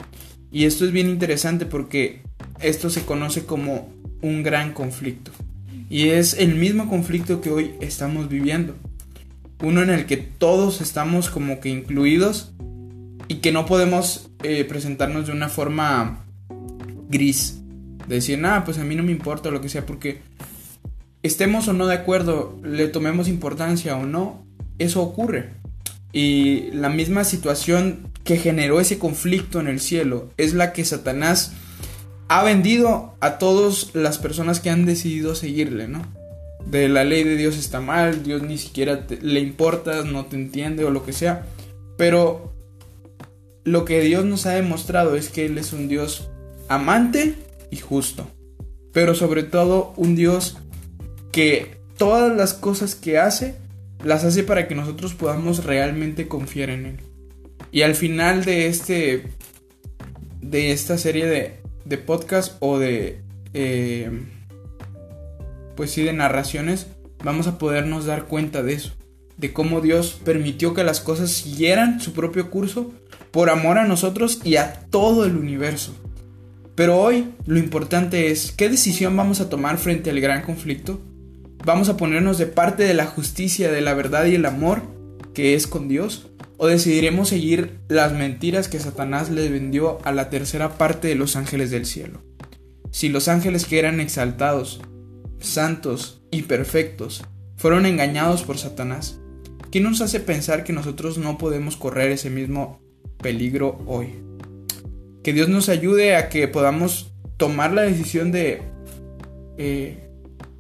Y 0.52 0.66
esto 0.66 0.86
es 0.86 0.92
bien 0.92 1.10
interesante 1.10 1.66
porque 1.66 2.22
esto 2.60 2.92
se 2.92 3.06
conoce 3.06 3.44
como 3.48 3.90
un 4.22 4.44
gran 4.44 4.74
conflicto. 4.74 5.32
Y 5.90 6.10
es 6.10 6.36
el 6.36 6.54
mismo 6.54 6.88
conflicto 6.88 7.42
que 7.42 7.50
hoy 7.50 7.72
estamos 7.82 8.30
viviendo. 8.30 8.76
Uno 9.62 9.82
en 9.82 9.90
el 9.90 10.06
que 10.06 10.18
todos 10.18 10.82
estamos 10.82 11.30
como 11.30 11.60
que 11.60 11.70
incluidos 11.70 12.54
y 13.28 13.36
que 13.36 13.52
no 13.52 13.66
podemos 13.66 14.30
eh, 14.44 14.66
presentarnos 14.66 15.28
de 15.28 15.34
una 15.34 15.50
forma 15.50 16.26
gris. 17.10 17.62
De 18.08 18.16
decir, 18.16 18.40
nada, 18.40 18.64
pues 18.64 18.78
a 18.80 18.84
mí 18.84 18.96
no 18.96 19.04
me 19.04 19.12
importa 19.12 19.52
lo 19.52 19.62
que 19.62 19.70
sea, 19.70 19.86
porque 19.86 20.22
estemos 21.24 21.68
o 21.68 21.74
no 21.74 21.88
de 21.88 21.96
acuerdo, 21.96 22.60
le 22.64 22.88
tomemos 22.88 23.28
importancia 23.28 23.96
o 23.96 24.06
no, 24.06 24.46
eso 24.80 25.02
ocurre. 25.02 25.52
Y 26.12 26.72
la 26.72 26.90
misma 26.90 27.24
situación 27.24 28.12
que 28.24 28.38
generó 28.38 28.80
ese 28.80 29.00
conflicto 29.00 29.60
en 29.60 29.68
el 29.68 29.80
cielo 29.80 30.30
es 30.38 30.54
la 30.54 30.74
que 30.74 30.84
Satanás 30.84 31.54
ha 32.28 32.44
vendido 32.44 33.16
a 33.20 33.38
todas 33.38 33.94
las 33.94 34.18
personas 34.18 34.60
que 34.60 34.70
han 34.70 34.86
decidido 34.86 35.36
seguirle, 35.36 35.88
¿no? 35.88 36.02
De 36.66 36.88
la 36.88 37.04
ley 37.04 37.24
de 37.24 37.36
Dios 37.36 37.58
está 37.58 37.82
mal, 37.82 38.24
Dios 38.24 38.42
ni 38.42 38.58
siquiera 38.58 39.06
le 39.22 39.40
importa, 39.40 40.04
no 40.04 40.26
te 40.26 40.36
entiende 40.36 40.86
o 40.86 40.92
lo 40.92 41.06
que 41.06 41.14
sea. 41.14 41.46
Pero 41.98 42.54
lo 43.64 43.86
que 43.86 44.02
Dios 44.02 44.26
nos 44.26 44.46
ha 44.46 44.52
demostrado 44.52 45.16
es 45.16 45.30
que 45.30 45.46
Él 45.46 45.58
es 45.58 45.74
un 45.74 45.88
Dios 45.88 46.30
amante 46.68 47.36
y 47.70 47.78
justo. 47.78 48.28
Pero 48.94 49.16
sobre 49.16 49.44
todo 49.44 49.94
un 49.98 50.16
Dios 50.16 50.58
que 51.32 51.78
todas 51.98 52.36
las 52.36 52.54
cosas 52.54 52.96
que 52.96 53.18
hace, 53.18 53.56
las 54.04 54.24
hace 54.24 54.44
para 54.44 54.68
que 54.68 54.76
nosotros 54.76 55.14
podamos 55.14 55.64
realmente 55.64 56.28
confiar 56.28 56.70
en 56.70 56.86
Él. 56.86 57.00
Y 57.72 57.84
al 57.84 57.96
final 57.96 58.44
de 58.44 58.68
este. 58.68 59.24
de 60.42 60.72
esta 60.72 60.98
serie 60.98 61.26
de, 61.26 61.60
de 61.86 61.98
podcast 61.98 62.58
o 62.60 62.80
de. 62.80 63.22
Eh, 63.54 64.10
pues 65.82 65.90
sí, 65.90 66.04
de 66.04 66.14
narraciones, 66.14 66.86
vamos 67.24 67.48
a 67.48 67.58
podernos 67.58 68.06
dar 68.06 68.26
cuenta 68.26 68.62
de 68.62 68.74
eso. 68.74 68.92
De 69.38 69.52
cómo 69.52 69.82
Dios 69.82 70.22
permitió 70.24 70.76
que 70.76 70.84
las 70.84 71.02
cosas 71.02 71.32
siguieran 71.32 72.00
su 72.00 72.14
propio 72.14 72.52
curso 72.52 72.92
por 73.32 73.50
amor 73.50 73.80
a 73.80 73.88
nosotros 73.88 74.42
y 74.44 74.58
a 74.58 74.86
todo 74.92 75.26
el 75.26 75.36
universo. 75.36 75.96
Pero 76.76 77.02
hoy 77.02 77.30
lo 77.48 77.58
importante 77.58 78.30
es 78.30 78.52
qué 78.52 78.70
decisión 78.70 79.18
vamos 79.18 79.42
a 79.42 79.50
tomar 79.50 79.80
frente 79.80 80.12
al 80.12 80.22
gran 80.22 80.44
conflicto. 80.44 81.02
¿Vamos 81.66 81.90
a 81.90 81.98
ponernos 81.98 82.38
de 82.38 82.46
parte 82.46 82.84
de 82.84 82.94
la 82.94 83.08
justicia, 83.08 83.72
de 83.72 83.82
la 83.82 83.96
verdad 83.96 84.26
y 84.26 84.36
el 84.36 84.46
amor 84.46 84.84
que 85.34 85.56
es 85.56 85.66
con 85.66 85.88
Dios? 85.88 86.28
¿O 86.58 86.68
decidiremos 86.68 87.30
seguir 87.30 87.80
las 87.88 88.14
mentiras 88.14 88.68
que 88.68 88.80
Satanás 88.80 89.32
le 89.32 89.50
vendió 89.50 89.98
a 90.04 90.12
la 90.12 90.30
tercera 90.30 90.78
parte 90.78 91.08
de 91.08 91.16
los 91.16 91.36
ángeles 91.36 91.72
del 91.72 91.88
cielo? 91.88 92.22
Si 92.92 93.10
los 93.10 93.28
ángeles 93.30 93.66
que 93.66 93.80
eran 93.80 94.00
exaltados, 94.00 94.80
santos 95.42 96.22
y 96.32 96.44
perfectos 96.44 97.24
fueron 97.58 97.86
engañados 97.86 98.44
por 98.44 98.58
Satanás, 98.58 99.20
¿qué 99.70 99.82
nos 99.82 100.02
hace 100.02 100.20
pensar 100.20 100.64
que 100.64 100.74
nosotros 100.74 101.18
no 101.18 101.38
podemos 101.38 101.78
correr 101.78 102.12
ese 102.12 102.30
mismo 102.30 102.82
peligro 103.18 103.80
hoy? 103.86 104.16
Que 105.24 105.34
Dios 105.34 105.50
nos 105.50 105.70
ayude 105.70 106.16
a 106.16 106.30
que 106.30 106.48
podamos 106.48 107.14
tomar 107.38 107.74
la 107.74 107.84
decisión 107.84 108.32
de 108.32 108.62
eh, 109.58 110.10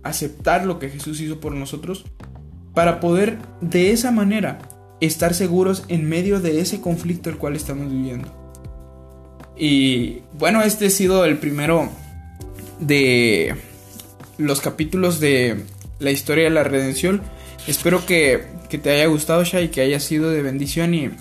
aceptar 0.03 0.65
lo 0.65 0.77
que 0.77 0.89
Jesús 0.89 1.19
hizo 1.21 1.39
por 1.39 1.53
nosotros 1.53 2.05
para 2.73 2.99
poder 2.99 3.39
de 3.61 3.91
esa 3.91 4.11
manera 4.11 4.59
estar 4.99 5.33
seguros 5.33 5.83
en 5.87 6.07
medio 6.07 6.39
de 6.39 6.61
ese 6.61 6.79
conflicto 6.79 7.29
el 7.29 7.37
cual 7.37 7.55
estamos 7.55 7.91
viviendo. 7.91 8.31
Y 9.57 10.21
bueno, 10.33 10.61
este 10.61 10.87
ha 10.87 10.89
sido 10.89 11.25
el 11.25 11.37
primero 11.37 11.89
de 12.79 13.55
los 14.45 14.61
capítulos 14.61 15.19
de 15.19 15.63
la 15.99 16.11
historia 16.11 16.45
de 16.45 16.49
la 16.49 16.63
redención. 16.63 17.21
Espero 17.67 18.05
que, 18.05 18.43
te 18.69 18.89
haya 18.89 19.05
gustado, 19.07 19.43
Shai, 19.43 19.71
que 19.71 19.81
haya 19.81 19.99
sido 19.99 20.31
de 20.31 20.41
bendición 20.41 20.93
y, 20.93 21.11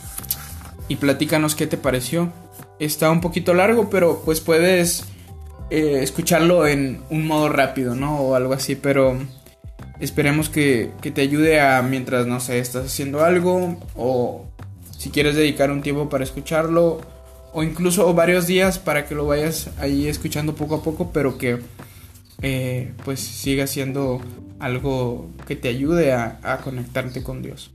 y 0.88 0.96
platícanos 0.96 1.54
qué 1.54 1.66
te 1.66 1.76
pareció. 1.76 2.32
Está 2.78 3.10
un 3.10 3.20
poquito 3.20 3.54
largo, 3.54 3.90
pero 3.90 4.22
pues 4.24 4.40
puedes 4.40 5.04
eh, 5.70 6.00
escucharlo 6.02 6.66
en 6.66 7.02
un 7.10 7.26
modo 7.26 7.48
rápido, 7.48 7.94
¿no? 7.94 8.20
O 8.20 8.34
algo 8.34 8.54
así, 8.54 8.74
pero 8.74 9.18
Esperemos 10.00 10.48
que, 10.48 10.90
te 11.02 11.20
ayude 11.20 11.60
a 11.60 11.82
mientras, 11.82 12.26
no 12.26 12.40
sé, 12.40 12.58
estás 12.58 12.86
haciendo 12.86 13.22
algo 13.22 13.78
o 13.94 14.46
si 14.98 15.10
quieres 15.10 15.36
dedicar 15.36 15.70
un 15.70 15.82
tiempo 15.82 16.08
para 16.08 16.24
escucharlo 16.24 17.02
o 17.52 17.62
incluso 17.62 18.12
varios 18.14 18.46
días 18.46 18.78
para 18.78 19.06
que 19.06 19.14
lo 19.14 19.26
vayas 19.26 19.68
ahí 19.78 20.08
escuchando 20.08 20.54
poco 20.54 20.76
a 20.76 20.82
poco, 20.82 21.10
pero 21.12 21.36
que 21.36 21.58
eh, 22.42 22.92
pues 23.04 23.20
siga 23.20 23.66
siendo 23.66 24.20
algo 24.58 25.30
que 25.46 25.56
te 25.56 25.68
ayude 25.68 26.12
a, 26.12 26.38
a 26.42 26.58
conectarte 26.58 27.22
con 27.22 27.42
Dios. 27.42 27.70